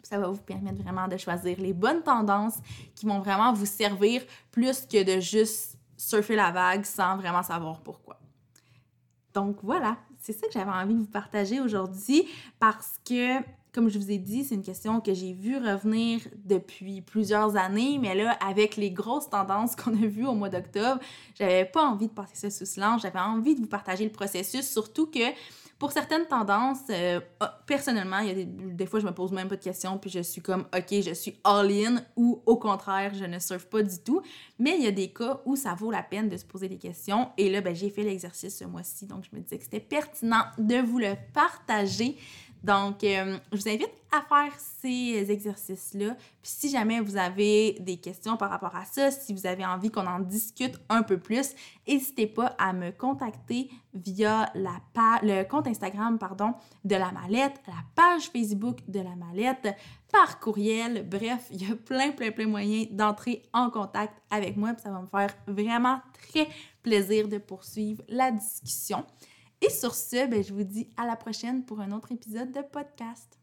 Ça 0.03 0.18
va 0.18 0.29
vous 0.29 0.42
permettre 0.42 0.83
vraiment 0.83 1.07
de 1.09 1.16
choisir 1.16 1.61
les 1.61 1.72
bonnes 1.72 2.03
tendances 2.03 2.59
qui 2.94 3.07
vont 3.07 3.20
vraiment 3.20 3.53
vous 3.53 3.66
servir 3.66 4.22
plus 4.50 4.87
que 4.87 5.03
de 5.05 5.20
juste 5.20 5.79
surfer 5.96 6.35
la 6.35 6.50
vague 6.50 6.85
sans 6.85 7.16
vraiment 7.16 7.42
savoir 7.42 7.81
pourquoi. 7.83 8.18
Donc 9.35 9.59
voilà, 9.62 9.98
c'est 10.18 10.33
ça 10.33 10.46
que 10.46 10.53
j'avais 10.53 10.70
envie 10.70 10.94
de 10.94 11.00
vous 11.00 11.07
partager 11.07 11.61
aujourd'hui 11.61 12.26
parce 12.59 12.98
que, 13.05 13.38
comme 13.73 13.89
je 13.89 13.99
vous 13.99 14.11
ai 14.11 14.19
dit, 14.19 14.45
c'est 14.45 14.55
une 14.55 14.63
question 14.63 15.01
que 15.01 15.15
j'ai 15.15 15.33
vu 15.33 15.57
revenir 15.57 16.21
depuis 16.45 17.01
plusieurs 17.01 17.57
années, 17.57 17.99
mais 18.01 18.15
là, 18.15 18.33
avec 18.47 18.77
les 18.77 18.91
grosses 18.91 19.31
tendances 19.31 19.77
qu'on 19.83 19.93
a 19.93 20.07
vues 20.07 20.27
au 20.27 20.35
mois 20.35 20.49
d'octobre, 20.49 21.01
j'avais 21.39 21.65
pas 21.65 21.85
envie 21.85 22.09
de 22.09 22.13
passer 22.13 22.35
ça 22.35 22.51
sous 22.51 22.67
silence, 22.67 23.03
j'avais 23.03 23.21
envie 23.21 23.55
de 23.55 23.61
vous 23.61 23.67
partager 23.67 24.05
le 24.05 24.11
processus, 24.11 24.69
surtout 24.69 25.07
que 25.07 25.35
pour 25.81 25.93
certaines 25.93 26.27
tendances, 26.27 26.83
euh, 26.91 27.21
ah, 27.41 27.59
personnellement, 27.65 28.19
il 28.19 28.39
y 28.39 28.45
des, 28.45 28.85
fois, 28.85 29.01
je 29.01 29.07
me 29.07 29.13
pose 29.13 29.33
même 29.33 29.49
pas 29.49 29.57
de 29.57 29.63
questions, 29.63 29.97
puis 29.97 30.11
je 30.11 30.21
suis 30.21 30.43
comme, 30.43 30.67
OK, 30.77 31.01
je 31.01 31.15
suis 31.15 31.41
all-in, 31.43 32.03
ou 32.17 32.43
au 32.45 32.59
contraire, 32.59 33.15
je 33.15 33.25
ne 33.25 33.39
surfe 33.39 33.65
pas 33.65 33.83
du 33.83 33.99
tout. 33.99 34.21
Mais 34.59 34.77
il 34.77 34.85
y 34.85 34.87
a 34.87 34.91
des 34.91 35.09
cas 35.09 35.41
où 35.47 35.57
ça 35.57 35.73
vaut 35.73 35.91
la 35.91 36.03
peine 36.03 36.29
de 36.29 36.37
se 36.37 36.45
poser 36.45 36.69
des 36.69 36.77
questions. 36.77 37.31
Et 37.39 37.49
là, 37.49 37.63
ben, 37.63 37.75
j'ai 37.75 37.89
fait 37.89 38.03
l'exercice 38.03 38.59
ce 38.59 38.65
mois-ci, 38.65 39.07
donc 39.07 39.25
je 39.25 39.35
me 39.35 39.41
disais 39.41 39.57
que 39.57 39.65
c'était 39.65 39.81
pertinent 39.81 40.45
de 40.59 40.77
vous 40.83 40.99
le 40.99 41.15
partager. 41.33 42.19
Donc, 42.62 43.05
euh, 43.05 43.38
je 43.53 43.57
vous 43.59 43.68
invite 43.68 43.90
à 44.12 44.23
faire 44.23 44.53
ces 44.59 45.31
exercices-là. 45.31 46.14
Puis 46.42 46.53
si 46.53 46.70
jamais 46.70 47.01
vous 47.01 47.16
avez 47.16 47.77
des 47.81 47.96
questions 47.96 48.37
par 48.37 48.51
rapport 48.51 48.75
à 48.75 48.85
ça, 48.85 49.11
si 49.11 49.33
vous 49.33 49.46
avez 49.46 49.64
envie 49.64 49.90
qu'on 49.90 50.07
en 50.07 50.18
discute 50.18 50.79
un 50.88 51.03
peu 51.03 51.18
plus, 51.18 51.55
n'hésitez 51.87 52.27
pas 52.27 52.55
à 52.59 52.73
me 52.73 52.90
contacter 52.90 53.70
via 53.94 54.51
la 54.55 54.81
le 55.23 55.44
compte 55.44 55.66
Instagram 55.66 56.18
pardon, 56.18 56.55
de 56.85 56.96
la 56.96 57.12
mallette, 57.12 57.61
la 57.66 57.75
page 57.94 58.29
Facebook 58.31 58.79
de 58.88 59.01
la 59.01 59.14
mallette, 59.16 59.68
par 60.12 60.40
courriel. 60.40 61.09
Bref, 61.09 61.46
il 61.53 61.68
y 61.68 61.73
a 61.73 61.77
plein, 61.77 62.11
plein, 62.11 62.33
plein 62.33 62.46
moyens 62.46 62.88
d'entrer 62.90 63.42
en 63.53 63.70
contact 63.70 64.14
avec 64.31 64.57
moi. 64.57 64.73
Puis 64.73 64.83
ça 64.83 64.90
va 64.90 65.01
me 65.01 65.07
faire 65.07 65.35
vraiment 65.46 66.01
très 66.12 66.49
plaisir 66.83 67.29
de 67.29 67.38
poursuivre 67.38 68.03
la 68.09 68.31
discussion. 68.31 69.05
Et 69.62 69.70
sur 69.70 69.94
ce, 69.94 70.27
ben, 70.27 70.42
je 70.42 70.53
vous 70.53 70.64
dis 70.64 70.88
à 70.96 71.07
la 71.07 71.16
prochaine 71.16 71.64
pour 71.64 71.81
un 71.81 71.92
autre 71.92 72.12
épisode 72.12 72.53
de 72.53 72.62
podcast. 72.62 73.39